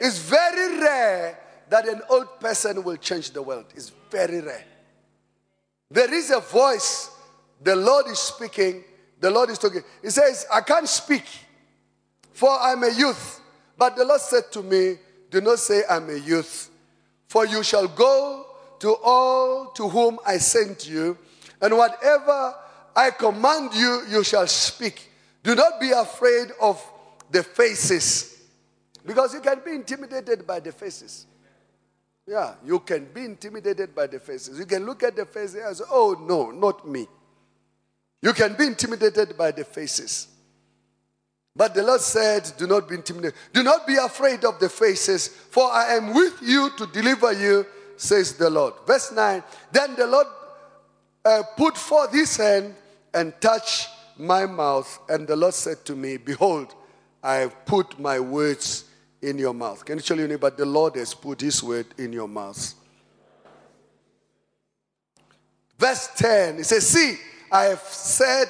It's 0.00 0.18
very 0.18 0.80
rare 0.80 1.38
that 1.68 1.86
an 1.86 2.02
old 2.08 2.40
person 2.40 2.82
will 2.82 2.96
change 2.96 3.30
the 3.30 3.42
world. 3.42 3.66
It's 3.74 3.92
very 4.10 4.40
rare. 4.40 4.64
There 5.90 6.12
is 6.12 6.30
a 6.30 6.40
voice. 6.40 7.10
The 7.62 7.76
Lord 7.76 8.06
is 8.06 8.18
speaking. 8.18 8.84
The 9.20 9.30
Lord 9.30 9.50
is 9.50 9.58
talking. 9.58 9.82
He 10.02 10.10
says, 10.10 10.46
I 10.52 10.60
can't 10.62 10.88
speak, 10.88 11.24
for 12.32 12.50
I'm 12.50 12.82
a 12.82 12.90
youth. 12.90 13.39
But 13.80 13.96
the 13.96 14.04
Lord 14.04 14.20
said 14.20 14.52
to 14.52 14.62
me, 14.62 14.98
Do 15.30 15.40
not 15.40 15.58
say 15.58 15.84
I'm 15.88 16.10
a 16.10 16.18
youth, 16.18 16.68
for 17.26 17.46
you 17.46 17.62
shall 17.62 17.88
go 17.88 18.44
to 18.78 18.94
all 19.02 19.70
to 19.72 19.88
whom 19.88 20.18
I 20.26 20.36
sent 20.36 20.86
you, 20.86 21.16
and 21.62 21.74
whatever 21.74 22.54
I 22.94 23.10
command 23.10 23.72
you, 23.72 24.02
you 24.10 24.22
shall 24.22 24.46
speak. 24.46 25.10
Do 25.42 25.54
not 25.54 25.80
be 25.80 25.92
afraid 25.92 26.48
of 26.60 26.78
the 27.30 27.42
faces, 27.42 28.42
because 29.06 29.32
you 29.32 29.40
can 29.40 29.62
be 29.64 29.70
intimidated 29.70 30.46
by 30.46 30.60
the 30.60 30.72
faces. 30.72 31.26
Yeah, 32.26 32.56
you 32.62 32.80
can 32.80 33.06
be 33.06 33.24
intimidated 33.24 33.94
by 33.94 34.08
the 34.08 34.20
faces. 34.20 34.58
You 34.58 34.66
can 34.66 34.84
look 34.84 35.02
at 35.02 35.16
the 35.16 35.24
faces 35.24 35.64
and 35.64 35.74
say, 35.74 35.84
Oh, 35.90 36.14
no, 36.20 36.50
not 36.50 36.86
me. 36.86 37.08
You 38.20 38.34
can 38.34 38.52
be 38.58 38.66
intimidated 38.66 39.38
by 39.38 39.52
the 39.52 39.64
faces. 39.64 40.28
But 41.60 41.74
the 41.74 41.82
Lord 41.82 42.00
said, 42.00 42.50
Do 42.56 42.66
not 42.66 42.88
be 42.88 42.94
intimidated. 42.94 43.38
Do 43.52 43.62
not 43.62 43.86
be 43.86 43.96
afraid 43.96 44.46
of 44.46 44.58
the 44.58 44.70
faces, 44.70 45.28
for 45.28 45.70
I 45.70 45.92
am 45.96 46.14
with 46.14 46.40
you 46.40 46.70
to 46.78 46.86
deliver 46.86 47.34
you, 47.34 47.66
says 47.98 48.32
the 48.32 48.48
Lord. 48.48 48.72
Verse 48.86 49.12
9 49.12 49.42
Then 49.70 49.94
the 49.94 50.06
Lord 50.06 50.26
uh, 51.22 51.42
put 51.58 51.76
forth 51.76 52.14
his 52.14 52.34
hand 52.38 52.74
and 53.12 53.38
touched 53.42 53.90
my 54.16 54.46
mouth, 54.46 55.00
and 55.10 55.28
the 55.28 55.36
Lord 55.36 55.52
said 55.52 55.84
to 55.84 55.94
me, 55.94 56.16
Behold, 56.16 56.74
I 57.22 57.34
have 57.34 57.66
put 57.66 58.00
my 58.00 58.18
words 58.18 58.86
in 59.20 59.36
your 59.36 59.52
mouth. 59.52 59.84
Can 59.84 59.98
you 59.98 60.02
tell 60.02 60.16
your 60.16 60.28
neighbor, 60.28 60.48
the 60.48 60.64
Lord 60.64 60.96
has 60.96 61.12
put 61.12 61.42
his 61.42 61.62
word 61.62 61.88
in 61.98 62.10
your 62.10 62.26
mouth? 62.26 62.72
Verse 65.78 66.08
10, 66.16 66.56
he 66.56 66.62
says, 66.62 66.88
See, 66.88 67.18
I 67.52 67.64
have 67.64 67.80
said 67.80 68.48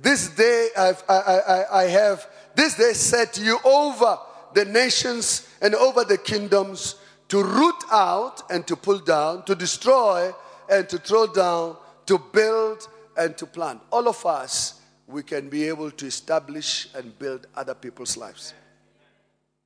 this 0.00 0.28
day, 0.30 0.70
I've, 0.76 1.04
I, 1.08 1.14
I, 1.14 1.82
I 1.82 1.84
have 1.84 2.31
this 2.54 2.76
day 2.76 2.92
set 2.92 3.38
you 3.38 3.58
over 3.64 4.18
the 4.54 4.64
nations 4.64 5.48
and 5.60 5.74
over 5.74 6.04
the 6.04 6.18
kingdoms 6.18 6.96
to 7.28 7.42
root 7.42 7.84
out 7.90 8.42
and 8.50 8.66
to 8.66 8.76
pull 8.76 8.98
down, 8.98 9.44
to 9.44 9.54
destroy 9.54 10.32
and 10.68 10.88
to 10.88 10.98
throw 10.98 11.26
down, 11.26 11.76
to 12.06 12.18
build 12.18 12.88
and 13.16 13.36
to 13.38 13.46
plant. 13.46 13.80
All 13.90 14.08
of 14.08 14.24
us, 14.26 14.80
we 15.06 15.22
can 15.22 15.48
be 15.48 15.68
able 15.68 15.90
to 15.90 16.06
establish 16.06 16.88
and 16.94 17.18
build 17.18 17.46
other 17.54 17.74
people's 17.74 18.16
lives. 18.16 18.54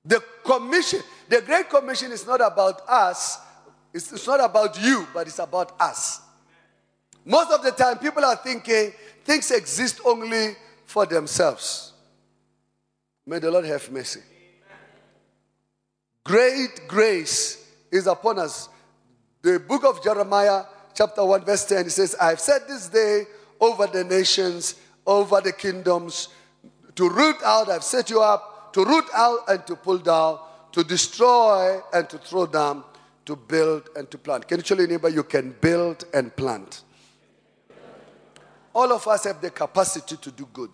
The 0.05 0.23
commission, 0.45 1.01
the 1.29 1.41
Great 1.41 1.69
Commission 1.69 2.13
is 2.13 2.27
not 2.27 2.41
about 2.41 2.83
us, 2.89 3.39
it's, 3.93 4.13
it's 4.13 4.27
not 4.27 4.45
about 4.45 4.81
you, 4.81 5.07
but 5.13 5.27
it's 5.27 5.41
about 5.41 5.75
us. 5.81 6.21
Most 7.25 7.51
of 7.51 7.63
the 7.65 7.73
time, 7.73 7.99
people 7.99 8.25
are 8.25 8.37
thinking 8.37 8.93
things 9.25 9.51
exist 9.51 10.01
only 10.05 10.55
for 10.85 11.07
themselves. 11.07 11.93
May 13.27 13.41
the 13.41 13.51
Lord 13.51 13.65
have 13.65 13.91
mercy. 13.91 14.21
Great 16.23 16.87
grace 16.87 17.69
is 17.91 18.07
upon 18.07 18.39
us. 18.39 18.69
The 19.43 19.59
book 19.59 19.85
of 19.85 20.03
Jeremiah, 20.03 20.65
chapter 20.95 21.25
1, 21.25 21.45
verse 21.45 21.65
10, 21.65 21.87
it 21.87 21.91
says, 21.91 22.17
I've 22.21 22.41
set 22.41 22.69
this 22.69 22.89
day 22.89 23.25
over 23.61 23.87
the 23.87 24.05
nations, 24.05 24.77
over 25.07 25.41
the 25.41 25.53
kingdoms, 25.53 26.29
to 26.95 27.09
root 27.09 27.37
out, 27.45 27.69
I've 27.69 27.85
set 27.85 28.11
you 28.11 28.23
up, 28.23 28.73
to 28.73 28.85
root 28.85 29.05
out 29.15 29.41
and 29.49 29.67
to 29.67 29.77
pull 29.77 29.99
down, 29.99 30.39
to 30.73 30.85
destroy 30.85 31.81
and 31.93 32.09
to 32.11 32.19
throw 32.19 32.47
down, 32.47 32.85
to 33.25 33.37
build 33.37 33.89
and 33.97 34.11
to 34.11 34.19
plant. 34.19 34.47
Can 34.47 34.59
you 34.59 34.63
tell 34.63 34.79
your 34.79 34.87
neighbor 34.87 35.09
you 35.09 35.23
can 35.23 35.55
build 35.61 36.05
and 36.15 36.35
plant? 36.35 36.83
All 38.73 38.93
of 38.93 39.07
us 39.09 39.25
have 39.25 39.41
the 39.41 39.51
capacity 39.51 40.17
to 40.17 40.31
do 40.31 40.49
good. 40.53 40.71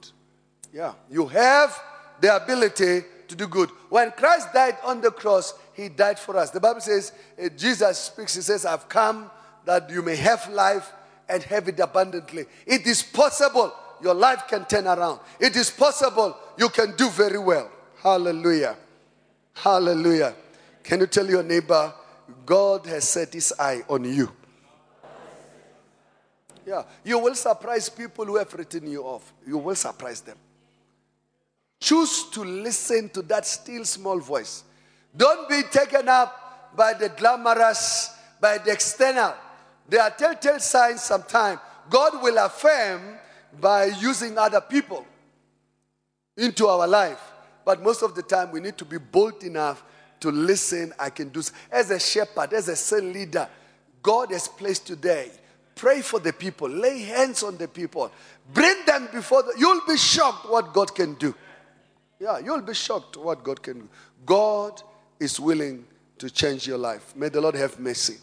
Yeah. 0.72 0.94
You 1.10 1.26
have 1.26 1.78
the 2.22 2.36
ability 2.36 3.02
to 3.26 3.34
do 3.34 3.48
good. 3.48 3.68
When 3.90 4.12
Christ 4.12 4.52
died 4.54 4.76
on 4.84 5.00
the 5.00 5.10
cross, 5.10 5.54
he 5.74 5.88
died 5.88 6.20
for 6.20 6.36
us. 6.36 6.50
The 6.50 6.60
Bible 6.60 6.80
says, 6.80 7.12
uh, 7.42 7.48
Jesus 7.48 7.98
speaks, 7.98 8.36
he 8.36 8.42
says, 8.42 8.64
I've 8.64 8.88
come 8.88 9.28
that 9.64 9.90
you 9.90 10.02
may 10.02 10.14
have 10.16 10.48
life 10.50 10.92
and 11.28 11.42
have 11.42 11.66
it 11.66 11.80
abundantly. 11.80 12.46
It 12.64 12.86
is 12.86 13.02
possible 13.02 13.74
your 14.00 14.14
life 14.14 14.44
can 14.46 14.64
turn 14.66 14.86
around. 14.86 15.18
It 15.40 15.56
is 15.56 15.68
possible 15.68 16.36
you 16.56 16.68
can 16.68 16.94
do 16.94 17.10
very 17.10 17.38
well. 17.38 17.68
Hallelujah. 18.00 18.76
Hallelujah. 19.54 20.34
Can 20.84 21.00
you 21.00 21.08
tell 21.08 21.26
your 21.26 21.42
neighbor, 21.42 21.92
God 22.46 22.86
has 22.86 23.08
set 23.08 23.32
his 23.32 23.52
eye 23.58 23.82
on 23.88 24.04
you. 24.04 24.30
Yeah, 26.64 26.84
you 27.04 27.18
will 27.18 27.34
surprise 27.34 27.88
people 27.88 28.24
who 28.24 28.36
have 28.36 28.54
written 28.54 28.88
you 28.88 29.02
off. 29.02 29.32
You 29.44 29.58
will 29.58 29.74
surprise 29.74 30.20
them. 30.20 30.36
Choose 31.82 32.30
to 32.30 32.44
listen 32.44 33.08
to 33.08 33.22
that 33.22 33.44
still 33.44 33.84
small 33.84 34.20
voice. 34.20 34.62
Don't 35.16 35.48
be 35.48 35.62
taken 35.64 36.08
up 36.08 36.70
by 36.76 36.92
the 36.92 37.08
glamorous, 37.08 38.14
by 38.40 38.58
the 38.58 38.70
external. 38.70 39.34
There 39.88 40.00
are 40.00 40.10
telltale 40.10 40.60
signs 40.60 41.02
sometimes. 41.02 41.58
God 41.90 42.22
will 42.22 42.38
affirm 42.38 43.18
by 43.60 43.86
using 43.86 44.38
other 44.38 44.60
people 44.60 45.04
into 46.36 46.68
our 46.68 46.86
life. 46.86 47.20
But 47.64 47.82
most 47.82 48.04
of 48.04 48.14
the 48.14 48.22
time, 48.22 48.52
we 48.52 48.60
need 48.60 48.78
to 48.78 48.84
be 48.84 48.98
bold 48.98 49.42
enough 49.42 49.82
to 50.20 50.30
listen. 50.30 50.92
I 51.00 51.10
can 51.10 51.30
do 51.30 51.42
as 51.72 51.90
a 51.90 51.98
shepherd, 51.98 52.52
as 52.52 52.68
a 52.68 52.76
cell 52.76 53.02
leader. 53.02 53.48
God 54.04 54.30
has 54.30 54.46
placed 54.46 54.86
today 54.86 55.32
Pray 55.74 56.02
for 56.02 56.20
the 56.20 56.32
people. 56.32 56.68
Lay 56.68 57.00
hands 57.00 57.42
on 57.42 57.56
the 57.56 57.68
people. 57.68 58.12
Bring 58.52 58.84
them 58.86 59.08
before 59.12 59.42
the, 59.42 59.54
you'll 59.58 59.80
be 59.86 59.96
shocked 59.96 60.48
what 60.48 60.72
God 60.72 60.94
can 60.94 61.14
do. 61.14 61.34
Yeah, 62.22 62.38
you'll 62.38 62.60
be 62.60 62.72
shocked 62.72 63.16
what 63.16 63.42
God 63.42 63.60
can 63.60 63.80
do. 63.80 63.88
God 64.24 64.80
is 65.18 65.40
willing 65.40 65.84
to 66.18 66.30
change 66.30 66.68
your 66.68 66.78
life. 66.78 67.16
May 67.16 67.28
the 67.28 67.40
Lord 67.40 67.56
have 67.56 67.80
mercy. 67.80 68.18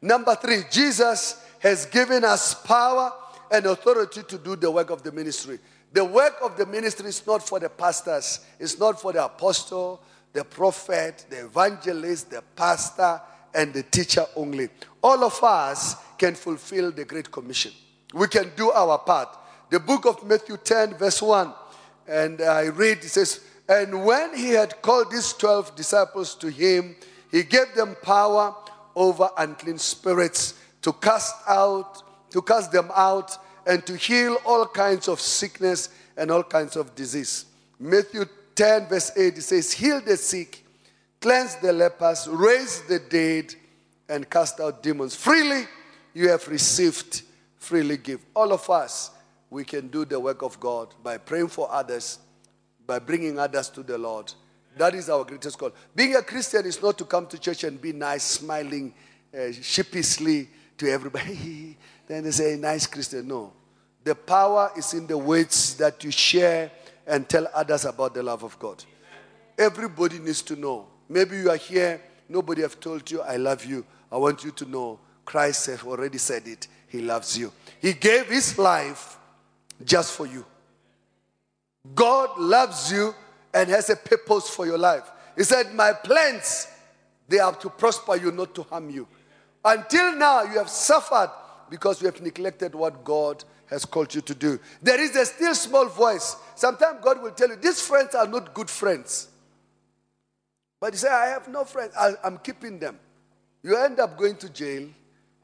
Number 0.00 0.36
three, 0.36 0.62
Jesus 0.70 1.44
has 1.58 1.86
given 1.86 2.22
us 2.22 2.54
power 2.54 3.10
and 3.50 3.66
authority 3.66 4.22
to 4.28 4.38
do 4.38 4.54
the 4.54 4.70
work 4.70 4.90
of 4.90 5.02
the 5.02 5.10
ministry. 5.10 5.58
The 5.92 6.04
work 6.04 6.36
of 6.40 6.56
the 6.56 6.66
ministry 6.66 7.08
is 7.08 7.26
not 7.26 7.42
for 7.42 7.58
the 7.58 7.68
pastors, 7.68 8.46
it's 8.60 8.78
not 8.78 9.00
for 9.00 9.12
the 9.12 9.24
apostle, 9.24 10.00
the 10.32 10.44
prophet, 10.44 11.26
the 11.28 11.44
evangelist, 11.46 12.30
the 12.30 12.44
pastor, 12.54 13.20
and 13.52 13.74
the 13.74 13.82
teacher 13.82 14.24
only. 14.36 14.68
All 15.02 15.24
of 15.24 15.42
us 15.42 15.96
can 16.16 16.36
fulfill 16.36 16.92
the 16.92 17.04
Great 17.04 17.32
Commission. 17.32 17.72
We 18.14 18.28
can 18.28 18.52
do 18.54 18.70
our 18.70 18.98
part. 18.98 19.36
The 19.68 19.80
book 19.80 20.06
of 20.06 20.22
Matthew 20.24 20.58
10, 20.58 20.94
verse 20.94 21.20
1, 21.20 21.52
and 22.08 22.40
I 22.40 22.66
read, 22.66 22.98
it 22.98 23.08
says, 23.08 23.40
And 23.68 24.04
when 24.04 24.36
he 24.36 24.50
had 24.50 24.82
called 24.82 25.10
these 25.10 25.32
12 25.34 25.76
disciples 25.76 26.34
to 26.36 26.50
him, 26.50 26.96
he 27.30 27.42
gave 27.42 27.74
them 27.74 27.96
power 28.02 28.54
over 28.94 29.30
unclean 29.38 29.78
spirits 29.78 30.54
to 30.82 30.92
cast 30.92 31.34
out, 31.48 32.02
to 32.30 32.42
cast 32.42 32.72
them 32.72 32.90
out, 32.94 33.36
and 33.66 33.86
to 33.86 33.96
heal 33.96 34.38
all 34.44 34.66
kinds 34.66 35.08
of 35.08 35.20
sickness 35.20 35.88
and 36.16 36.30
all 36.30 36.42
kinds 36.42 36.76
of 36.76 36.94
disease. 36.94 37.46
Matthew 37.78 38.24
10, 38.54 38.88
verse 38.88 39.12
8, 39.16 39.38
it 39.38 39.42
says, 39.42 39.72
Heal 39.72 40.00
the 40.00 40.16
sick, 40.16 40.64
cleanse 41.20 41.56
the 41.56 41.72
lepers, 41.72 42.28
raise 42.28 42.82
the 42.82 42.98
dead, 42.98 43.54
and 44.08 44.28
cast 44.28 44.60
out 44.60 44.82
demons. 44.82 45.14
Freely 45.14 45.64
you 46.12 46.28
have 46.28 46.46
received, 46.48 47.22
freely 47.56 47.96
give. 47.96 48.20
All 48.34 48.52
of 48.52 48.68
us, 48.68 49.10
we 49.52 49.64
can 49.64 49.88
do 49.88 50.06
the 50.06 50.18
work 50.18 50.40
of 50.40 50.58
God 50.58 50.94
by 51.02 51.18
praying 51.18 51.48
for 51.48 51.70
others, 51.70 52.18
by 52.86 52.98
bringing 52.98 53.38
others 53.38 53.68
to 53.68 53.82
the 53.82 53.98
Lord. 53.98 54.32
That 54.78 54.94
is 54.94 55.10
our 55.10 55.24
greatest 55.24 55.58
call. 55.58 55.72
Being 55.94 56.16
a 56.16 56.22
Christian 56.22 56.64
is 56.64 56.82
not 56.82 56.96
to 56.96 57.04
come 57.04 57.26
to 57.26 57.38
church 57.38 57.62
and 57.64 57.78
be 57.78 57.92
nice, 57.92 58.22
smiling 58.22 58.94
uh, 59.38 59.52
sheepishly 59.52 60.48
to 60.78 60.90
everybody. 60.90 61.76
then 62.06 62.24
they 62.24 62.30
say, 62.30 62.56
nice 62.56 62.86
Christian. 62.86 63.28
No. 63.28 63.52
The 64.02 64.14
power 64.14 64.70
is 64.74 64.94
in 64.94 65.06
the 65.06 65.18
words 65.18 65.74
that 65.74 66.02
you 66.02 66.10
share 66.10 66.70
and 67.06 67.28
tell 67.28 67.46
others 67.52 67.84
about 67.84 68.14
the 68.14 68.22
love 68.22 68.44
of 68.44 68.58
God. 68.58 68.82
Everybody 69.58 70.18
needs 70.18 70.40
to 70.42 70.56
know. 70.56 70.86
Maybe 71.10 71.36
you 71.36 71.50
are 71.50 71.56
here, 71.56 72.00
nobody 72.26 72.62
have 72.62 72.80
told 72.80 73.10
you, 73.10 73.20
I 73.20 73.36
love 73.36 73.66
you. 73.66 73.84
I 74.10 74.16
want 74.16 74.44
you 74.44 74.50
to 74.52 74.64
know 74.64 74.98
Christ 75.26 75.66
has 75.66 75.82
already 75.82 76.16
said 76.16 76.48
it. 76.48 76.68
He 76.88 77.02
loves 77.02 77.36
you. 77.36 77.52
He 77.82 77.92
gave 77.92 78.28
his 78.28 78.58
life 78.58 79.18
just 79.84 80.12
for 80.12 80.26
you. 80.26 80.44
God 81.94 82.38
loves 82.38 82.92
you 82.92 83.14
and 83.52 83.68
has 83.70 83.90
a 83.90 83.96
purpose 83.96 84.48
for 84.48 84.66
your 84.66 84.78
life. 84.78 85.10
He 85.36 85.44
said, 85.44 85.74
My 85.74 85.92
plans, 85.92 86.68
they 87.28 87.38
are 87.38 87.54
to 87.56 87.70
prosper 87.70 88.16
you, 88.16 88.30
not 88.30 88.54
to 88.54 88.62
harm 88.62 88.90
you. 88.90 89.06
Until 89.64 90.16
now, 90.16 90.42
you 90.42 90.58
have 90.58 90.68
suffered 90.68 91.30
because 91.70 92.00
you 92.00 92.06
have 92.06 92.20
neglected 92.20 92.74
what 92.74 93.04
God 93.04 93.44
has 93.66 93.84
called 93.84 94.14
you 94.14 94.20
to 94.20 94.34
do. 94.34 94.60
There 94.82 95.00
is 95.00 95.16
a 95.16 95.24
still 95.24 95.54
small 95.54 95.86
voice. 95.86 96.36
Sometimes 96.54 96.98
God 97.02 97.22
will 97.22 97.30
tell 97.30 97.48
you, 97.48 97.56
These 97.56 97.80
friends 97.80 98.14
are 98.14 98.26
not 98.26 98.54
good 98.54 98.70
friends. 98.70 99.28
But 100.80 100.92
you 100.92 100.98
say, 100.98 101.08
I 101.08 101.26
have 101.26 101.48
no 101.48 101.64
friends. 101.64 101.94
I, 101.98 102.12
am 102.24 102.38
keeping 102.38 102.78
them. 102.78 102.98
You 103.62 103.76
end 103.76 104.00
up 104.00 104.18
going 104.18 104.36
to 104.36 104.48
jail 104.48 104.88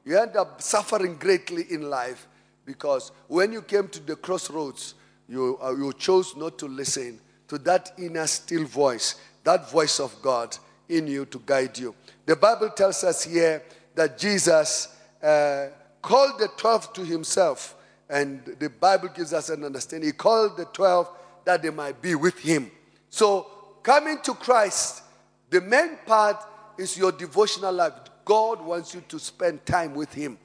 you 0.09 0.17
end 0.17 0.35
up 0.35 0.59
suffering 0.59 1.17
greatly 1.17 1.65
in 1.69 1.89
life 1.89 2.27
because 2.65 3.11
when 3.27 3.51
you 3.51 3.61
came 3.61 3.87
to 3.89 3.99
the 3.99 4.15
crossroads, 4.15 4.95
you, 5.27 5.57
uh, 5.61 5.71
you 5.71 5.93
chose 5.93 6.35
not 6.35 6.57
to 6.59 6.67
listen 6.67 7.19
to 7.47 7.57
that 7.59 7.93
inner 7.97 8.27
still 8.27 8.65
voice, 8.65 9.15
that 9.43 9.71
voice 9.71 9.99
of 9.99 10.19
God 10.21 10.55
in 10.87 11.07
you 11.07 11.25
to 11.25 11.41
guide 11.45 11.77
you. 11.77 11.95
The 12.25 12.35
Bible 12.35 12.69
tells 12.69 13.03
us 13.03 13.23
here 13.23 13.63
that 13.95 14.17
Jesus 14.17 14.95
uh, 15.21 15.67
called 16.01 16.39
the 16.39 16.49
12 16.57 16.93
to 16.93 17.05
himself, 17.05 17.75
and 18.09 18.43
the 18.59 18.69
Bible 18.69 19.09
gives 19.09 19.33
us 19.33 19.49
an 19.49 19.63
understanding. 19.63 20.09
He 20.09 20.13
called 20.13 20.57
the 20.57 20.65
12 20.65 21.09
that 21.45 21.61
they 21.61 21.69
might 21.69 22.01
be 22.01 22.15
with 22.15 22.37
him. 22.39 22.71
So, 23.09 23.47
coming 23.81 24.19
to 24.23 24.33
Christ, 24.35 25.03
the 25.49 25.61
main 25.61 25.97
part 26.05 26.37
is 26.77 26.97
your 26.97 27.11
devotional 27.11 27.73
life. 27.73 27.93
God 28.23 28.61
wants 28.61 28.93
you 28.93 29.01
to 29.07 29.19
spend 29.19 29.65
time 29.65 29.95
with 29.95 30.13
Him. 30.13 30.37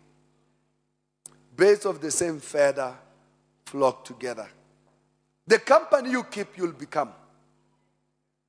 Birds 1.56 1.86
of 1.86 2.00
the 2.00 2.10
same 2.10 2.40
feather 2.40 2.94
flock 3.66 4.04
together. 4.04 4.48
The 5.46 5.58
company 5.58 6.10
you 6.10 6.24
keep, 6.24 6.56
you'll 6.56 6.72
become. 6.72 7.12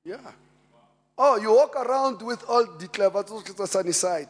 Yeah. 0.03 0.17
Oh, 1.17 1.37
you 1.37 1.51
walk 1.51 1.75
around 1.75 2.21
with 2.21 2.43
all 2.47 2.65
the 2.65 2.87
clever 2.87 3.23
sunny 3.65 3.91
side. 3.91 4.29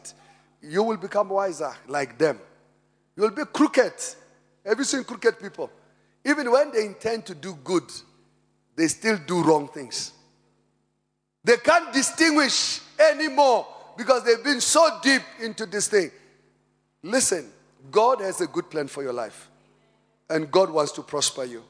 You 0.62 0.82
will 0.82 0.96
become 0.96 1.28
wiser 1.28 1.74
like 1.88 2.18
them. 2.18 2.40
You'll 3.16 3.30
be 3.30 3.44
crooked. 3.44 3.92
Have 4.64 4.78
you 4.78 4.84
seen 4.84 5.04
crooked 5.04 5.38
people? 5.40 5.70
Even 6.24 6.50
when 6.50 6.72
they 6.72 6.84
intend 6.84 7.24
to 7.26 7.34
do 7.34 7.56
good, 7.62 7.84
they 8.74 8.88
still 8.88 9.18
do 9.26 9.42
wrong 9.42 9.68
things. 9.68 10.12
They 11.44 11.56
can't 11.58 11.92
distinguish 11.92 12.80
anymore 12.98 13.66
because 13.96 14.24
they've 14.24 14.42
been 14.42 14.60
so 14.60 14.98
deep 15.02 15.22
into 15.40 15.66
this 15.66 15.88
thing. 15.88 16.10
Listen, 17.02 17.50
God 17.90 18.20
has 18.20 18.40
a 18.40 18.46
good 18.46 18.70
plan 18.70 18.88
for 18.88 19.02
your 19.02 19.12
life, 19.12 19.50
and 20.28 20.50
God 20.50 20.70
wants 20.70 20.92
to 20.92 21.02
prosper 21.02 21.44
you. 21.44 21.62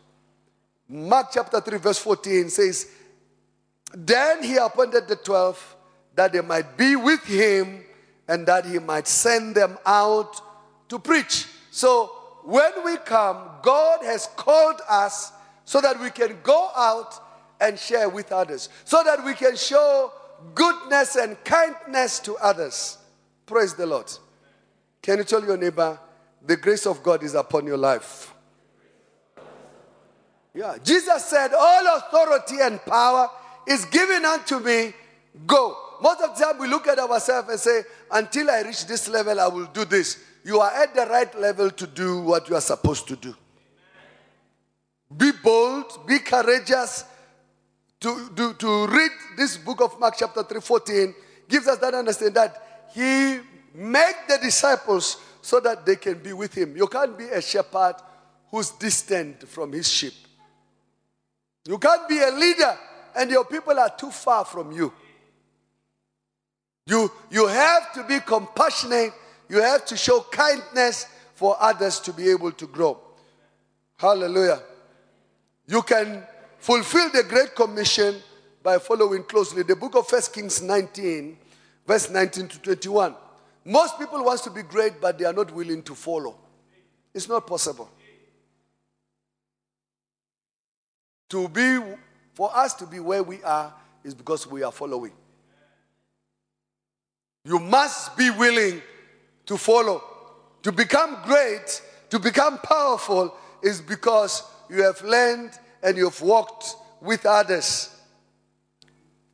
Mark 0.89 1.29
chapter 1.33 1.61
3, 1.61 1.79
verse 1.79 1.99
14 1.99 2.49
says, 2.49 2.91
Then 3.93 4.43
he 4.43 4.57
appointed 4.57 5.09
the 5.09 5.17
twelve 5.17 5.77
that 6.15 6.33
they 6.33 6.41
might 6.41 6.77
be 6.77 6.97
with 6.97 7.25
him 7.25 7.85
and 8.29 8.47
that 8.47 8.65
he 8.65 8.79
might 8.79 9.07
send 9.07 9.55
them 9.55 9.79
out 9.85 10.41
to 10.89 10.99
preach. 10.99 11.47
So 11.71 12.07
when 12.45 12.73
we 12.85 12.97
come, 12.99 13.49
God 13.63 14.05
has 14.05 14.29
called 14.37 14.81
us 14.89 15.33
so 15.65 15.81
that 15.81 16.01
we 16.01 16.11
can 16.11 16.39
go 16.43 16.71
out 16.77 17.15
and 17.61 17.79
share 17.79 18.09
with 18.09 18.33
others, 18.33 18.69
so 18.85 19.03
that 19.05 19.25
we 19.25 19.35
can 19.35 19.57
show 19.57 20.13
goodness 20.55 21.17
and 21.17 21.43
kindness 21.45 22.21
to 22.21 22.37
others. 22.37 22.99
Praise 23.47 23.75
the 23.75 23.87
Lord. 23.87 24.13
Can 25.03 25.19
you 25.19 25.25
tell 25.25 25.45
your 25.45 25.57
neighbor, 25.57 25.99
the 26.47 26.57
grace 26.57 26.87
of 26.87 27.03
God 27.03 27.23
is 27.23 27.35
upon 27.35 27.67
your 27.67 27.77
life? 27.77 28.33
Yeah. 30.55 30.77
Jesus 30.83 31.25
said, 31.27 31.53
All 31.53 31.99
authority 31.99 32.57
and 32.63 32.81
power 32.85 33.29
is 33.69 33.85
given 33.87 34.25
unto 34.25 34.59
me. 34.59 34.95
Go. 35.47 35.77
Most 36.01 36.23
of 36.23 36.37
the 36.37 36.45
time 36.45 36.59
we 36.59 36.67
look 36.67 36.87
at 36.89 36.99
ourselves 36.99 37.49
and 37.51 37.61
say, 37.61 37.83
Until 38.11 38.51
I 38.51 38.63
reach 38.63 38.87
this 38.87 39.09
level, 39.09 39.39
I 39.39 39.49
will 39.49 39.67
do 39.67 39.85
this. 39.85 40.19
You 40.45 40.61
are 40.61 40.71
at 40.71 40.95
the 40.95 41.07
right 41.07 41.39
level 41.39 41.71
to 41.71 41.87
do 41.87 42.21
what 42.23 42.49
you 42.49 42.55
are 42.55 42.61
supposed 42.61 43.09
to 43.09 43.17
do. 43.17 43.35
Be 45.15 45.33
bold, 45.43 46.07
be 46.07 46.19
courageous, 46.21 47.05
to, 48.01 48.31
to, 48.37 48.55
to 48.55 48.87
read 48.87 49.11
this 49.37 49.57
book 49.57 49.81
of 49.81 49.99
Mark, 49.99 50.15
chapter 50.19 50.43
3, 50.43 50.61
14, 50.61 51.15
gives 51.49 51.67
us 51.67 51.79
that 51.79 51.95
understanding 51.95 52.35
that 52.35 52.87
he 52.95 53.41
made 53.75 54.15
the 54.29 54.39
disciples 54.43 55.19
so 55.47 55.61
that 55.61 55.87
they 55.87 55.95
can 55.95 56.19
be 56.19 56.33
with 56.33 56.53
him. 56.53 56.77
You 56.77 56.89
can't 56.89 57.17
be 57.17 57.29
a 57.29 57.41
shepherd 57.41 57.95
who's 58.51 58.71
distant 58.71 59.47
from 59.47 59.71
his 59.71 59.89
sheep. 59.89 60.13
You 61.65 61.79
can't 61.79 62.09
be 62.09 62.19
a 62.19 62.33
leader 62.33 62.77
and 63.15 63.31
your 63.31 63.45
people 63.45 63.79
are 63.79 63.95
too 63.97 64.11
far 64.11 64.45
from 64.45 64.73
you. 64.73 64.93
You, 66.89 67.13
you 67.31 67.47
have 67.47 67.93
to 67.93 68.03
be 68.03 68.19
compassionate. 68.19 69.13
You 69.49 69.63
have 69.63 69.87
to 69.87 69.97
show 69.97 70.23
kindness 70.33 71.07
for 71.37 71.57
others 71.61 72.01
to 72.01 72.13
be 72.13 72.29
able 72.29 72.51
to 72.51 72.67
grow. 72.67 72.99
Hallelujah. 73.99 74.61
You 75.69 75.83
can 75.83 76.25
fulfill 76.59 77.09
the 77.11 77.23
Great 77.23 77.55
Commission 77.55 78.17
by 78.65 78.79
following 78.79 79.23
closely. 79.23 79.63
The 79.63 79.77
book 79.77 79.95
of 79.95 80.09
First 80.09 80.35
Kings 80.35 80.61
19, 80.61 81.39
verse 81.87 82.11
19 82.11 82.49
to 82.49 82.59
21. 82.63 83.15
Most 83.67 83.99
people 83.99 84.23
want 84.23 84.41
to 84.45 84.51
be 84.51 84.63
great, 84.63 85.01
but 85.01 85.19
they 85.19 85.25
are 85.25 85.33
not 85.33 85.53
willing 85.53 85.83
to 85.83 85.95
follow. 85.97 86.39
It's 87.13 87.29
not 87.29 87.49
possible. 87.49 87.91
To 91.31 91.49
be, 91.49 91.81
for 92.35 92.57
us 92.57 92.75
to 92.75 92.87
be 92.87 93.01
where 93.01 93.25
we 93.25 93.43
are, 93.43 93.75
is 94.05 94.15
because 94.15 94.47
we 94.47 94.63
are 94.63 94.71
following. 94.71 95.11
You 97.45 97.59
must 97.59 98.17
be 98.17 98.31
willing 98.31 98.81
to 99.47 99.57
follow. 99.57 100.01
To 100.63 100.71
become 100.71 101.19
great, 101.25 101.83
to 102.11 102.21
become 102.21 102.59
powerful, 102.59 103.35
is 103.65 103.81
because 103.81 104.45
you 104.71 104.85
have 104.85 105.03
learned 105.03 105.51
and 105.83 105.97
you've 105.97 106.23
walked 106.23 106.77
with 107.01 107.27
others. 107.27 107.91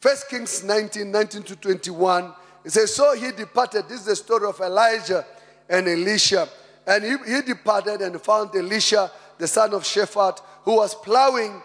First 0.01 0.31
Kings 0.31 0.64
19, 0.64 1.11
19 1.11 1.42
to 1.42 1.57
21, 1.57 2.33
it 2.64 2.70
says, 2.70 2.94
So 2.94 3.14
he 3.14 3.33
departed. 3.33 3.88
This 3.88 4.01
is 4.01 4.07
the 4.07 4.16
story 4.16 4.48
of 4.48 4.61
Elijah 4.61 5.25
and 5.68 5.88
Elisha. 5.88 6.48
And 6.87 7.05
he, 7.05 7.16
he 7.33 7.42
departed 7.42 8.01
and 8.01 8.20
found 8.20 8.55
Elisha, 8.55 9.11
the 9.38 9.46
son 9.46 9.72
of 9.75 9.83
Shaphat, 9.85 10.40
who 10.64 10.77
was 10.77 10.94
plowing 10.94 11.62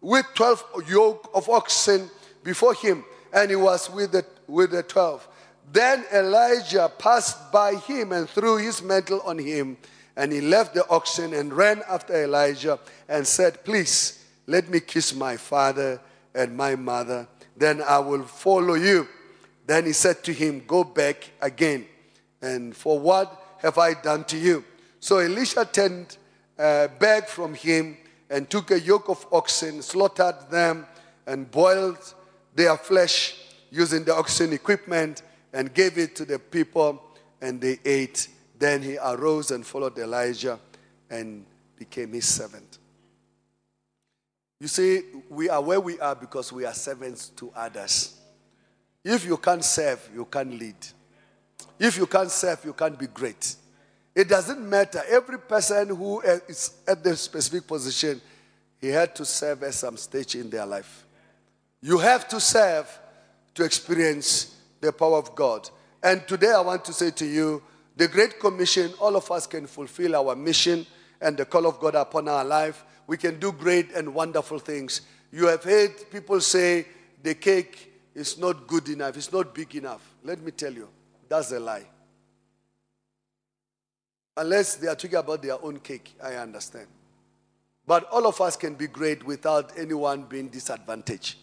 with 0.00 0.26
12 0.34 0.84
yoke 0.88 1.30
of 1.34 1.48
oxen 1.48 2.10
before 2.42 2.74
him, 2.74 3.04
and 3.32 3.50
he 3.50 3.56
was 3.56 3.90
with 3.90 4.12
the, 4.12 4.24
with 4.46 4.70
the 4.70 4.82
12. 4.82 5.26
Then 5.72 6.04
Elijah 6.12 6.90
passed 6.96 7.50
by 7.50 7.74
him 7.74 8.12
and 8.12 8.28
threw 8.28 8.56
his 8.56 8.82
mantle 8.82 9.20
on 9.22 9.38
him, 9.38 9.76
and 10.16 10.32
he 10.32 10.40
left 10.40 10.74
the 10.74 10.88
oxen 10.88 11.34
and 11.34 11.52
ran 11.52 11.82
after 11.88 12.22
Elijah 12.22 12.78
and 13.08 13.26
said, 13.26 13.64
Please, 13.64 14.24
let 14.46 14.68
me 14.68 14.80
kiss 14.80 15.14
my 15.14 15.36
father 15.36 16.00
and 16.34 16.56
my 16.56 16.76
mother, 16.76 17.26
then 17.56 17.82
I 17.82 17.98
will 17.98 18.22
follow 18.22 18.74
you. 18.74 19.08
Then 19.66 19.86
he 19.86 19.92
said 19.92 20.22
to 20.24 20.32
him, 20.32 20.62
Go 20.66 20.84
back 20.84 21.30
again. 21.40 21.86
And 22.40 22.74
for 22.74 22.98
what 22.98 23.56
have 23.58 23.78
I 23.78 23.94
done 23.94 24.24
to 24.24 24.38
you? 24.38 24.64
So 25.00 25.18
Elisha 25.18 25.64
turned 25.64 26.16
uh, 26.58 26.88
back 26.88 27.28
from 27.28 27.54
him 27.54 27.96
and 28.30 28.48
took 28.48 28.70
a 28.70 28.80
yoke 28.80 29.08
of 29.08 29.26
oxen, 29.32 29.82
slaughtered 29.82 30.50
them, 30.50 30.86
and 31.26 31.50
boiled 31.50 32.14
their 32.54 32.76
flesh 32.76 33.36
using 33.70 34.04
the 34.04 34.14
oxen 34.14 34.52
equipment, 34.52 35.22
and 35.52 35.72
gave 35.74 35.98
it 35.98 36.14
to 36.16 36.24
the 36.24 36.38
people, 36.38 37.02
and 37.40 37.60
they 37.60 37.78
ate. 37.84 38.28
Then 38.58 38.82
he 38.82 38.96
arose 38.98 39.50
and 39.50 39.66
followed 39.66 39.98
Elijah 39.98 40.58
and 41.10 41.44
became 41.76 42.12
his 42.12 42.26
servant. 42.26 42.78
You 44.60 44.68
see, 44.68 45.02
we 45.28 45.50
are 45.50 45.60
where 45.60 45.80
we 45.80 46.00
are 46.00 46.14
because 46.14 46.52
we 46.52 46.64
are 46.64 46.72
servants 46.72 47.28
to 47.30 47.52
others. 47.54 48.18
If 49.08 49.24
you 49.24 49.36
can't 49.36 49.64
serve, 49.64 50.10
you 50.12 50.24
can't 50.24 50.58
lead. 50.58 50.74
If 51.78 51.96
you 51.96 52.06
can't 52.06 52.30
serve, 52.30 52.64
you 52.64 52.72
can't 52.72 52.98
be 52.98 53.06
great. 53.06 53.54
It 54.14 54.28
doesn't 54.28 54.68
matter. 54.68 55.02
Every 55.08 55.38
person 55.38 55.88
who 55.94 56.20
is 56.20 56.72
at 56.88 57.04
the 57.04 57.16
specific 57.16 57.68
position, 57.68 58.20
he 58.80 58.88
had 58.88 59.14
to 59.14 59.24
serve 59.24 59.62
at 59.62 59.74
some 59.74 59.96
stage 59.96 60.34
in 60.34 60.50
their 60.50 60.66
life. 60.66 61.06
You 61.80 61.98
have 61.98 62.26
to 62.28 62.40
serve 62.40 62.86
to 63.54 63.62
experience 63.62 64.56
the 64.80 64.92
power 64.92 65.18
of 65.18 65.36
God. 65.36 65.70
And 66.02 66.26
today 66.26 66.50
I 66.50 66.60
want 66.60 66.84
to 66.86 66.92
say 66.92 67.10
to 67.12 67.26
you, 67.26 67.62
the 67.96 68.08
Great 68.08 68.40
Commission, 68.40 68.92
all 69.00 69.14
of 69.14 69.30
us 69.30 69.46
can 69.46 69.68
fulfill 69.68 70.16
our 70.16 70.34
mission 70.34 70.84
and 71.20 71.36
the 71.36 71.44
call 71.44 71.66
of 71.66 71.78
God 71.78 71.94
upon 71.94 72.28
our 72.28 72.44
life 72.44 72.84
we 73.06 73.16
can 73.16 73.38
do 73.38 73.52
great 73.52 73.92
and 73.92 74.12
wonderful 74.12 74.58
things. 74.58 75.02
You 75.30 75.46
have 75.46 75.62
heard 75.62 76.10
people 76.10 76.40
say 76.40 76.86
the 77.22 77.34
cake 77.34 77.92
is 78.16 78.38
not 78.38 78.66
good 78.66 78.88
enough, 78.88 79.16
it's 79.16 79.30
not 79.30 79.54
big 79.54 79.74
enough. 79.76 80.00
Let 80.24 80.40
me 80.40 80.50
tell 80.50 80.72
you, 80.72 80.88
that's 81.28 81.52
a 81.52 81.60
lie. 81.60 81.84
Unless 84.38 84.76
they 84.76 84.88
are 84.88 84.94
talking 84.94 85.18
about 85.18 85.42
their 85.42 85.62
own 85.62 85.78
cake, 85.80 86.14
I 86.22 86.34
understand. 86.36 86.86
But 87.86 88.04
all 88.10 88.26
of 88.26 88.40
us 88.40 88.56
can 88.56 88.74
be 88.74 88.86
great 88.86 89.24
without 89.24 89.78
anyone 89.78 90.22
being 90.22 90.48
disadvantaged. 90.48 91.36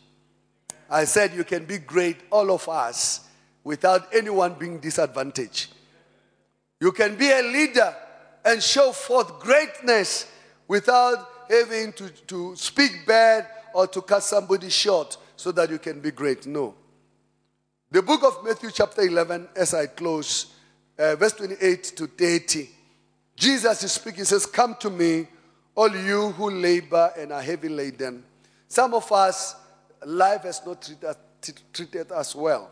I 0.89 1.05
said 1.05 1.33
you 1.33 1.43
can 1.43 1.65
be 1.65 1.77
great, 1.77 2.17
all 2.31 2.51
of 2.51 2.67
us, 2.67 3.27
without 3.63 4.13
anyone 4.13 4.55
being 4.55 4.79
disadvantaged. 4.79 5.71
You 6.81 6.91
can 6.91 7.15
be 7.15 7.29
a 7.31 7.41
leader 7.41 7.95
and 8.43 8.61
show 8.61 8.91
forth 8.91 9.39
greatness 9.39 10.29
without 10.67 11.29
having 11.49 11.93
to, 11.93 12.09
to 12.09 12.55
speak 12.55 13.05
bad 13.05 13.47
or 13.73 13.85
to 13.87 14.01
cut 14.01 14.23
somebody 14.23 14.69
short 14.69 15.17
so 15.35 15.51
that 15.51 15.69
you 15.69 15.79
can 15.79 15.99
be 15.99 16.11
great. 16.11 16.45
No. 16.45 16.75
The 17.91 18.01
book 18.01 18.23
of 18.23 18.43
Matthew, 18.43 18.71
chapter 18.71 19.01
11, 19.01 19.49
as 19.55 19.73
I 19.73 19.87
close, 19.87 20.53
uh, 20.97 21.15
verse 21.15 21.33
28 21.33 21.83
to 21.97 22.07
30, 22.07 22.69
Jesus 23.35 23.83
is 23.83 23.91
speaking, 23.91 24.19
He 24.19 24.25
says, 24.25 24.45
Come 24.45 24.75
to 24.79 24.89
me, 24.89 25.27
all 25.75 25.95
you 25.95 26.29
who 26.31 26.49
labor 26.49 27.11
and 27.17 27.31
are 27.31 27.41
heavy 27.41 27.69
laden. 27.69 28.23
Some 28.67 28.93
of 28.93 29.11
us, 29.11 29.55
life 30.05 30.43
has 30.43 30.65
not 30.65 30.81
treated, 30.81 31.15
treated 31.71 32.11
us 32.11 32.35
well. 32.35 32.69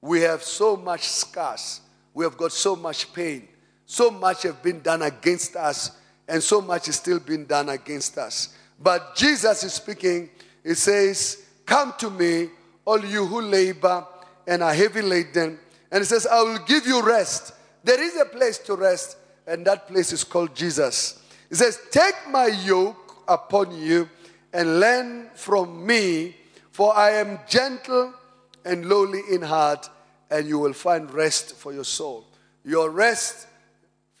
We 0.00 0.20
have 0.20 0.42
so 0.42 0.76
much 0.76 1.08
scars. 1.08 1.80
We 2.12 2.24
have 2.24 2.36
got 2.36 2.52
so 2.52 2.76
much 2.76 3.12
pain. 3.12 3.48
So 3.86 4.10
much 4.10 4.42
have 4.44 4.62
been 4.62 4.80
done 4.80 5.02
against 5.02 5.56
us 5.56 5.90
and 6.28 6.42
so 6.42 6.60
much 6.60 6.88
is 6.88 6.96
still 6.96 7.20
being 7.20 7.44
done 7.44 7.68
against 7.68 8.16
us. 8.18 8.54
But 8.80 9.14
Jesus 9.14 9.62
is 9.64 9.74
speaking, 9.74 10.30
He 10.62 10.74
says, 10.74 11.43
Come 11.66 11.94
to 11.98 12.10
me, 12.10 12.48
all 12.84 13.04
you 13.04 13.26
who 13.26 13.40
labor 13.40 14.06
and 14.46 14.62
are 14.62 14.74
heavy 14.74 15.02
laden. 15.02 15.58
And 15.90 16.00
He 16.00 16.04
says, 16.04 16.26
I 16.26 16.42
will 16.42 16.58
give 16.58 16.86
you 16.86 17.02
rest. 17.02 17.52
There 17.82 18.02
is 18.02 18.16
a 18.16 18.24
place 18.24 18.58
to 18.58 18.74
rest, 18.74 19.16
and 19.46 19.64
that 19.66 19.86
place 19.86 20.12
is 20.12 20.24
called 20.24 20.54
Jesus. 20.54 21.22
He 21.48 21.54
says, 21.54 21.78
Take 21.90 22.14
my 22.30 22.46
yoke 22.46 23.22
upon 23.28 23.76
you 23.80 24.08
and 24.52 24.80
learn 24.80 25.30
from 25.34 25.86
me, 25.86 26.36
for 26.70 26.96
I 26.96 27.12
am 27.12 27.38
gentle 27.48 28.12
and 28.64 28.86
lowly 28.86 29.20
in 29.30 29.42
heart, 29.42 29.88
and 30.30 30.48
you 30.48 30.58
will 30.58 30.72
find 30.72 31.10
rest 31.12 31.54
for 31.56 31.72
your 31.72 31.84
soul. 31.84 32.26
Your 32.64 32.90
rest 32.90 33.46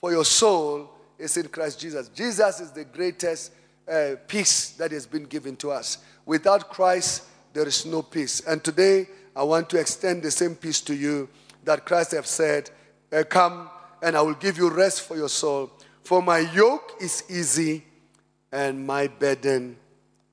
for 0.00 0.12
your 0.12 0.24
soul 0.24 0.90
is 1.18 1.36
in 1.36 1.48
Christ 1.48 1.80
Jesus. 1.80 2.08
Jesus 2.08 2.60
is 2.60 2.72
the 2.72 2.84
greatest 2.84 3.52
uh, 3.90 4.16
peace 4.28 4.70
that 4.70 4.92
has 4.92 5.06
been 5.06 5.24
given 5.24 5.56
to 5.56 5.70
us. 5.70 5.98
Without 6.26 6.70
Christ, 6.70 7.24
there 7.54 7.66
is 7.66 7.86
no 7.86 8.02
peace. 8.02 8.40
And 8.40 8.62
today, 8.62 9.08
I 9.34 9.42
want 9.44 9.70
to 9.70 9.80
extend 9.80 10.22
the 10.22 10.30
same 10.30 10.54
peace 10.54 10.80
to 10.82 10.94
you 10.94 11.28
that 11.64 11.86
Christ 11.86 12.12
have 12.12 12.26
said, 12.26 12.70
uh, 13.12 13.22
Come 13.24 13.70
and 14.02 14.16
I 14.16 14.22
will 14.22 14.34
give 14.34 14.58
you 14.58 14.68
rest 14.68 15.02
for 15.02 15.16
your 15.16 15.28
soul. 15.28 15.70
For 16.02 16.20
my 16.20 16.40
yoke 16.40 16.92
is 17.00 17.24
easy 17.30 17.84
and 18.52 18.86
my 18.86 19.06
burden 19.06 19.76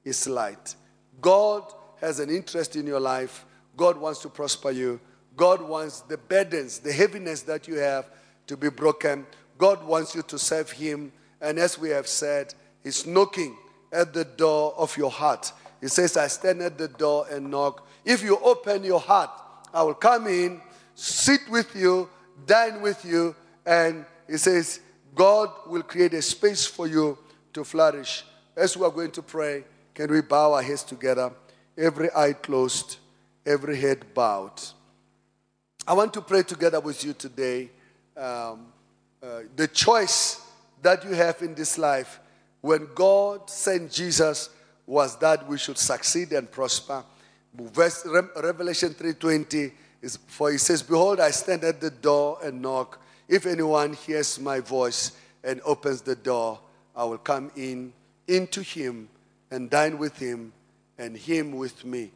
is 0.03 0.27
light. 0.27 0.75
God 1.21 1.63
has 2.01 2.19
an 2.19 2.29
interest 2.29 2.75
in 2.75 2.86
your 2.86 2.99
life. 2.99 3.45
God 3.77 3.97
wants 3.97 4.19
to 4.23 4.29
prosper 4.29 4.71
you. 4.71 4.99
God 5.38 5.62
wants 5.62 6.01
the 6.01 6.17
burdens, 6.17 6.79
the 6.79 6.91
heaviness 6.91 7.43
that 7.43 7.67
you 7.67 7.75
have 7.75 8.10
to 8.47 8.57
be 8.57 8.69
broken. 8.69 9.25
God 9.57 9.84
wants 9.86 10.13
you 10.15 10.23
to 10.23 10.38
serve 10.38 10.71
Him. 10.71 11.12
And 11.39 11.57
as 11.57 11.79
we 11.79 11.89
have 11.89 12.07
said, 12.07 12.53
He's 12.84 13.05
knocking 13.05 13.55
at 13.93 14.13
the 14.13 14.25
door 14.25 14.73
of 14.75 14.97
your 14.97 15.12
heart. 15.12 15.53
He 15.81 15.87
says, 15.87 16.15
I 16.15 16.27
stand 16.27 16.61
at 16.61 16.77
the 16.77 16.87
door 16.87 17.25
and 17.29 17.49
knock. 17.49 17.87
If 18.05 18.23
you 18.23 18.37
open 18.37 18.83
your 18.83 18.99
heart, 18.99 19.31
I 19.73 19.81
will 19.83 19.95
come 19.95 20.27
in, 20.27 20.61
sit 20.95 21.41
with 21.49 21.75
you, 21.75 22.07
dine 22.45 22.81
with 22.81 23.03
you, 23.03 23.35
and 23.65 24.05
He 24.29 24.37
says, 24.37 24.79
God 25.15 25.49
will 25.67 25.83
create 25.83 26.13
a 26.13 26.21
space 26.21 26.65
for 26.65 26.87
you 26.87 27.17
to 27.53 27.63
flourish. 27.63 28.23
As 28.55 28.77
we 28.77 28.85
are 28.85 28.91
going 28.91 29.11
to 29.11 29.21
pray, 29.21 29.63
can 29.93 30.11
we 30.11 30.21
bow 30.21 30.53
our 30.53 30.61
heads 30.61 30.84
together? 30.84 31.32
Every 31.77 32.09
eye 32.15 32.34
closed, 32.34 32.97
every 33.45 33.77
head 33.77 34.13
bowed. 34.13 34.61
I 35.88 35.93
want 35.93 36.13
to 36.13 36.21
pray 36.21 36.43
together 36.43 36.79
with 36.79 37.03
you 37.03 37.13
today. 37.13 37.71
Um, 38.15 38.67
uh, 39.23 39.41
the 39.55 39.67
choice 39.67 40.41
that 40.82 41.03
you 41.03 41.11
have 41.11 41.41
in 41.41 41.55
this 41.55 41.77
life 41.77 42.19
when 42.61 42.88
God 42.93 43.49
sent 43.49 43.91
Jesus 43.91 44.49
was 44.86 45.17
that 45.19 45.47
we 45.47 45.57
should 45.57 45.77
succeed 45.77 46.32
and 46.34 46.51
prosper. 46.51 47.03
Verse, 47.53 48.05
Revelation 48.05 48.93
3:20 48.93 49.71
is 50.01 50.17
for 50.27 50.51
he 50.51 50.57
says, 50.57 50.82
Behold, 50.82 51.19
I 51.19 51.32
stand 51.32 51.63
at 51.63 51.82
the 51.82 51.91
door 51.91 52.39
and 52.43 52.61
knock. 52.61 52.99
If 53.27 53.45
anyone 53.45 53.93
hears 53.93 54.39
my 54.39 54.59
voice 54.59 55.11
and 55.43 55.61
opens 55.63 56.01
the 56.01 56.15
door, 56.15 56.59
I 56.95 57.03
will 57.05 57.17
come 57.17 57.51
in 57.55 57.93
into 58.27 58.61
him 58.61 59.09
and 59.49 59.69
dine 59.69 59.97
with 59.97 60.17
him 60.17 60.53
and 60.97 61.15
him 61.15 61.53
with 61.53 61.86
me. 61.86 62.11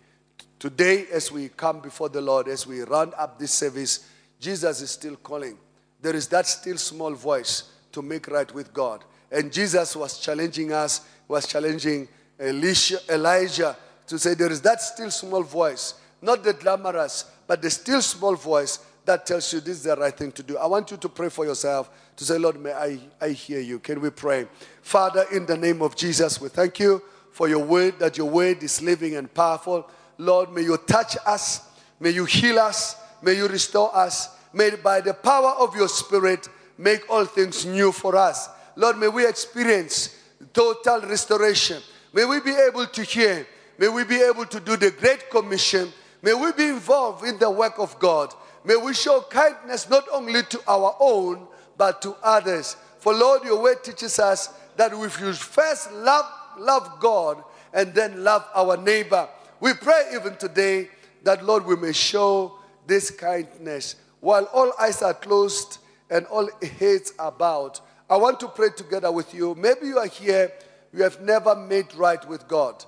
Today, 0.59 1.05
as 1.11 1.31
we 1.31 1.49
come 1.49 1.79
before 1.79 2.09
the 2.09 2.21
Lord, 2.21 2.47
as 2.47 2.65
we 2.65 2.81
round 2.81 3.13
up 3.17 3.37
this 3.37 3.51
service, 3.51 4.09
Jesus 4.39 4.81
is 4.81 4.91
still 4.91 5.15
calling 5.17 5.57
there 6.05 6.15
is 6.15 6.27
that 6.27 6.45
still 6.45 6.77
small 6.77 7.15
voice 7.15 7.63
to 7.91 8.03
make 8.03 8.27
right 8.27 8.53
with 8.53 8.71
God. 8.71 9.03
And 9.31 9.51
Jesus 9.51 9.95
was 9.95 10.19
challenging 10.19 10.71
us, 10.71 11.01
was 11.27 11.47
challenging 11.47 12.07
Elisha, 12.39 12.99
Elijah 13.09 13.75
to 14.07 14.19
say, 14.19 14.33
There 14.33 14.51
is 14.51 14.61
that 14.61 14.81
still 14.81 15.11
small 15.11 15.43
voice, 15.43 15.95
not 16.21 16.43
the 16.43 16.53
glamorous, 16.53 17.25
but 17.47 17.61
the 17.61 17.69
still 17.69 18.01
small 18.01 18.35
voice 18.35 18.79
that 19.05 19.25
tells 19.25 19.53
you 19.53 19.59
this 19.59 19.77
is 19.77 19.83
the 19.83 19.95
right 19.95 20.15
thing 20.15 20.31
to 20.31 20.43
do. 20.43 20.57
I 20.57 20.65
want 20.65 20.91
you 20.91 20.97
to 20.97 21.09
pray 21.09 21.29
for 21.29 21.45
yourself 21.45 21.89
to 22.15 22.25
say, 22.25 22.37
Lord, 22.37 22.59
may 22.59 22.73
I, 22.73 22.99
I 23.21 23.29
hear 23.29 23.59
you. 23.59 23.79
Can 23.79 24.01
we 24.01 24.09
pray? 24.09 24.47
Father, 24.81 25.25
in 25.31 25.45
the 25.45 25.57
name 25.57 25.81
of 25.81 25.95
Jesus, 25.95 26.41
we 26.41 26.49
thank 26.49 26.79
you 26.79 27.01
for 27.31 27.47
your 27.47 27.63
word, 27.63 27.99
that 27.99 28.17
your 28.17 28.29
word 28.29 28.63
is 28.63 28.81
living 28.81 29.15
and 29.15 29.31
powerful. 29.33 29.89
Lord, 30.17 30.51
may 30.51 30.61
you 30.61 30.77
touch 30.77 31.17
us, 31.25 31.67
may 31.99 32.09
you 32.09 32.25
heal 32.25 32.57
us, 32.57 32.95
may 33.21 33.33
you 33.33 33.47
restore 33.47 33.95
us, 33.95 34.29
may 34.53 34.71
by 34.75 35.01
the 35.01 35.13
power 35.13 35.51
of 35.59 35.75
your 35.75 35.89
spirit 35.89 36.49
make 36.77 37.09
all 37.09 37.25
things 37.25 37.65
new 37.65 37.91
for 37.91 38.15
us. 38.15 38.49
Lord, 38.75 38.97
may 38.97 39.07
we 39.07 39.27
experience 39.27 40.17
total 40.53 41.01
restoration. 41.01 41.81
May 42.15 42.23
we 42.23 42.39
be 42.39 42.55
able 42.55 42.87
to 42.87 43.03
hear. 43.03 43.45
May 43.77 43.89
we 43.89 44.05
be 44.05 44.21
able 44.21 44.45
to 44.45 44.61
do 44.61 44.77
the 44.77 44.89
Great 44.89 45.29
Commission. 45.29 45.91
May 46.21 46.33
we 46.33 46.53
be 46.53 46.69
involved 46.69 47.25
in 47.25 47.37
the 47.37 47.51
work 47.51 47.77
of 47.77 47.99
God. 47.99 48.33
May 48.63 48.77
we 48.77 48.93
show 48.93 49.19
kindness 49.29 49.89
not 49.89 50.05
only 50.13 50.41
to 50.43 50.61
our 50.65 50.95
own, 51.01 51.45
but 51.77 52.01
to 52.03 52.15
others. 52.23 52.77
For 52.99 53.13
Lord, 53.13 53.43
your 53.43 53.61
word 53.61 53.83
teaches 53.83 54.17
us 54.17 54.47
that 54.77 54.97
we 54.97 55.09
should 55.09 55.35
first 55.35 55.91
love, 55.91 56.25
love 56.57 57.01
God 57.01 57.43
and 57.73 57.93
then 57.93 58.23
love 58.23 58.47
our 58.55 58.77
neighbor. 58.77 59.27
We 59.59 59.73
pray 59.73 60.11
even 60.13 60.37
today 60.37 60.87
that, 61.23 61.43
Lord, 61.43 61.65
we 61.65 61.75
may 61.75 61.91
show 61.91 62.59
this 62.87 63.11
kindness. 63.11 63.97
While 64.21 64.45
all 64.53 64.71
eyes 64.79 65.01
are 65.01 65.13
closed 65.13 65.79
and 66.09 66.25
all 66.27 66.49
heads 66.79 67.11
are 67.19 67.33
bowed, 67.33 67.77
I 68.09 68.15
want 68.15 68.39
to 68.39 68.47
pray 68.47 68.69
together 68.69 69.11
with 69.11 69.33
you. 69.33 69.53
Maybe 69.55 69.87
you 69.87 69.97
are 69.97 70.07
here, 70.07 70.53
you 70.95 71.03
have 71.03 71.19
never 71.21 71.55
made 71.55 71.93
right 71.95 72.25
with 72.27 72.47
God. 72.47 72.83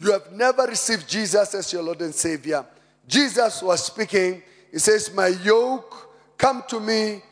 You 0.00 0.12
have 0.12 0.32
never 0.32 0.64
received 0.64 1.08
Jesus 1.08 1.54
as 1.54 1.72
your 1.72 1.82
Lord 1.82 2.00
and 2.02 2.14
Savior. 2.14 2.64
Jesus 3.06 3.62
was 3.62 3.84
speaking. 3.84 4.42
He 4.72 4.78
says, 4.78 5.14
My 5.14 5.28
yoke, 5.28 6.10
come 6.36 6.64
to 6.68 6.80
me, 6.80 7.22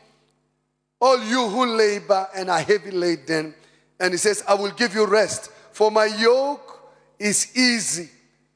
all 1.01 1.21
you 1.23 1.47
who 1.47 1.65
labor 1.65 2.27
and 2.35 2.49
are 2.49 2.61
heavy 2.61 2.91
laden. 2.91 3.53
And 3.99 4.13
he 4.13 4.17
says, 4.17 4.43
I 4.47 4.53
will 4.53 4.71
give 4.71 4.93
you 4.93 5.05
rest. 5.05 5.51
For 5.71 5.91
my 5.91 6.05
yoke 6.05 6.93
is 7.17 7.57
easy 7.57 8.09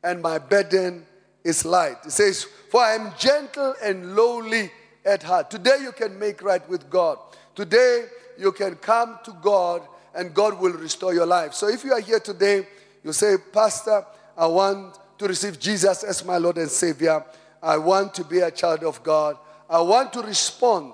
and 0.04 0.22
my 0.22 0.38
burden 0.38 1.06
is 1.44 1.66
light. 1.66 1.98
He 2.06 2.10
says, 2.10 2.44
For 2.44 2.82
I 2.82 2.96
am 2.96 3.12
gentle 3.18 3.76
and 3.84 4.16
lowly 4.16 4.72
at 5.06 5.24
heart. 5.24 5.50
Today 5.50 5.78
you 5.82 5.92
can 5.92 6.18
make 6.18 6.42
right 6.42 6.68
with 6.70 6.90
God. 6.90 7.18
Today 7.56 8.06
you 8.38 8.52
can 8.52 8.76
come 8.76 9.20
to 9.26 9.36
God 9.42 9.88
and 10.16 10.34
God 10.34 10.60
will 10.60 10.74
restore 10.74 11.14
your 11.14 11.26
life. 11.26 11.54
So 11.54 11.68
if 11.68 11.84
you 11.84 11.94
are 11.94 12.00
here 12.00 12.20
today, 12.20 12.68
you 13.04 13.14
say, 13.14 13.36
Pastor, 13.52 14.06
I 14.38 14.48
want 14.48 14.98
to 15.18 15.28
receive 15.28 15.60
Jesus 15.60 16.04
as 16.04 16.24
my 16.26 16.38
Lord 16.38 16.58
and 16.58 16.70
Savior. 16.70 17.24
I 17.62 17.78
want 17.78 18.14
to 18.16 18.24
be 18.24 18.40
a 18.40 18.52
child 18.52 18.84
of 18.84 19.04
God. 19.04 19.38
I 19.70 19.82
want 19.82 20.14
to 20.14 20.22
respond 20.22 20.94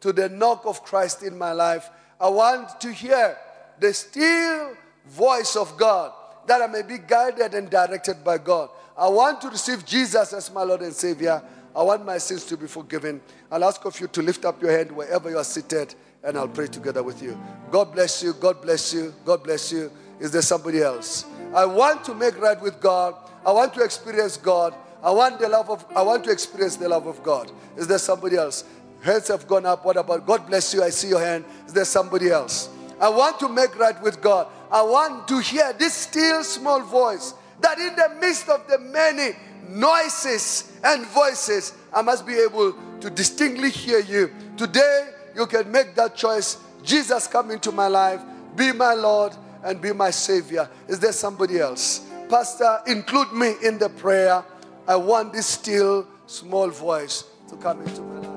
to 0.00 0.12
the 0.12 0.28
knock 0.28 0.64
of 0.64 0.82
Christ 0.82 1.22
in 1.22 1.36
my 1.36 1.52
life. 1.52 1.88
I 2.20 2.28
want 2.28 2.80
to 2.80 2.92
hear 2.92 3.36
the 3.78 3.92
still 3.92 4.76
voice 5.06 5.56
of 5.56 5.76
God 5.76 6.12
that 6.46 6.62
I 6.62 6.66
may 6.66 6.82
be 6.82 6.98
guided 6.98 7.54
and 7.54 7.68
directed 7.68 8.24
by 8.24 8.38
God. 8.38 8.70
I 8.96 9.08
want 9.08 9.40
to 9.42 9.50
receive 9.50 9.84
Jesus 9.84 10.32
as 10.32 10.52
my 10.52 10.62
Lord 10.62 10.80
and 10.80 10.94
Savior. 10.94 11.42
I 11.76 11.82
want 11.82 12.06
my 12.06 12.16
sins 12.16 12.46
to 12.46 12.56
be 12.56 12.66
forgiven. 12.66 13.20
I'll 13.52 13.62
ask 13.64 13.84
of 13.84 14.00
you 14.00 14.06
to 14.08 14.22
lift 14.22 14.46
up 14.46 14.62
your 14.62 14.70
hand 14.70 14.90
wherever 14.90 15.28
you 15.28 15.36
are 15.36 15.44
seated 15.44 15.94
and 16.24 16.38
I'll 16.38 16.48
pray 16.48 16.68
together 16.68 17.02
with 17.02 17.22
you. 17.22 17.38
God 17.70 17.92
bless 17.92 18.22
you. 18.22 18.32
God 18.32 18.62
bless 18.62 18.94
you. 18.94 19.12
God 19.26 19.44
bless 19.44 19.70
you. 19.70 19.92
Is 20.18 20.30
there 20.30 20.40
somebody 20.40 20.80
else? 20.80 21.26
I 21.54 21.66
want 21.66 22.02
to 22.04 22.14
make 22.14 22.40
right 22.40 22.60
with 22.62 22.80
God. 22.80 23.14
I 23.44 23.52
want 23.52 23.74
to 23.74 23.82
experience 23.82 24.38
God. 24.38 24.74
I 25.02 25.10
want 25.10 25.38
the 25.38 25.50
love 25.50 25.68
of 25.68 25.84
I 25.94 26.00
want 26.00 26.24
to 26.24 26.30
experience 26.30 26.76
the 26.76 26.88
love 26.88 27.06
of 27.06 27.22
God. 27.22 27.52
Is 27.76 27.86
there 27.86 27.98
somebody 27.98 28.36
else? 28.36 28.64
Hands 29.02 29.28
have 29.28 29.46
gone 29.46 29.66
up. 29.66 29.84
What 29.84 29.98
about 29.98 30.26
God 30.26 30.46
bless 30.46 30.72
you? 30.72 30.82
I 30.82 30.88
see 30.88 31.08
your 31.08 31.20
hand. 31.20 31.44
Is 31.66 31.74
there 31.74 31.84
somebody 31.84 32.30
else? 32.30 32.70
I 32.98 33.10
want 33.10 33.38
to 33.40 33.50
make 33.50 33.78
right 33.78 34.00
with 34.02 34.22
God. 34.22 34.48
I 34.70 34.82
want 34.82 35.28
to 35.28 35.40
hear 35.40 35.74
this 35.74 35.92
still 35.92 36.42
small 36.42 36.80
voice 36.80 37.34
that 37.60 37.78
in 37.78 37.94
the 37.94 38.18
midst 38.20 38.48
of 38.48 38.66
the 38.66 38.78
many 38.78 39.36
noises 39.68 40.72
and 40.84 41.06
voices, 41.06 41.74
I 41.92 42.02
must 42.02 42.26
be 42.26 42.34
able 42.34 42.74
to 43.00 43.10
distinctly 43.10 43.70
hear 43.70 44.00
you. 44.00 44.32
Today, 44.56 45.10
you 45.34 45.46
can 45.46 45.70
make 45.70 45.94
that 45.94 46.16
choice. 46.16 46.58
Jesus, 46.82 47.26
come 47.26 47.50
into 47.50 47.72
my 47.72 47.88
life, 47.88 48.20
be 48.54 48.72
my 48.72 48.94
Lord, 48.94 49.36
and 49.62 49.80
be 49.80 49.92
my 49.92 50.10
Savior. 50.10 50.68
Is 50.88 51.00
there 51.00 51.12
somebody 51.12 51.58
else? 51.58 52.06
Pastor, 52.28 52.80
include 52.86 53.32
me 53.32 53.54
in 53.62 53.78
the 53.78 53.88
prayer. 53.88 54.44
I 54.88 54.96
want 54.96 55.32
this 55.32 55.46
still 55.46 56.06
small 56.26 56.70
voice 56.70 57.24
to 57.50 57.56
come 57.56 57.82
into 57.82 58.02
my 58.02 58.20
life. 58.20 58.36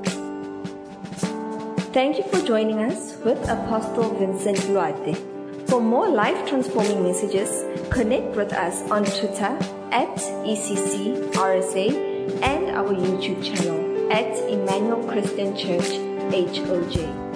Thank 1.94 2.18
you 2.18 2.24
for 2.24 2.40
joining 2.46 2.80
us 2.80 3.18
with 3.24 3.40
Apostle 3.50 4.14
Vincent 4.16 4.70
Loate. 4.70 5.39
For 5.70 5.80
more 5.80 6.10
life 6.10 6.50
transforming 6.50 7.04
messages, 7.04 7.64
connect 7.92 8.36
with 8.36 8.54
us 8.54 8.82
on 8.90 9.06
Twitter 9.06 9.56
at 9.92 10.16
ECCRSA 10.44 12.42
and 12.42 12.76
our 12.76 12.90
YouTube 12.90 13.44
channel 13.44 14.12
at 14.12 14.36
Emmanuel 14.50 15.08
Christian 15.08 15.56
Church 15.56 15.92
HOJ. 16.32 17.29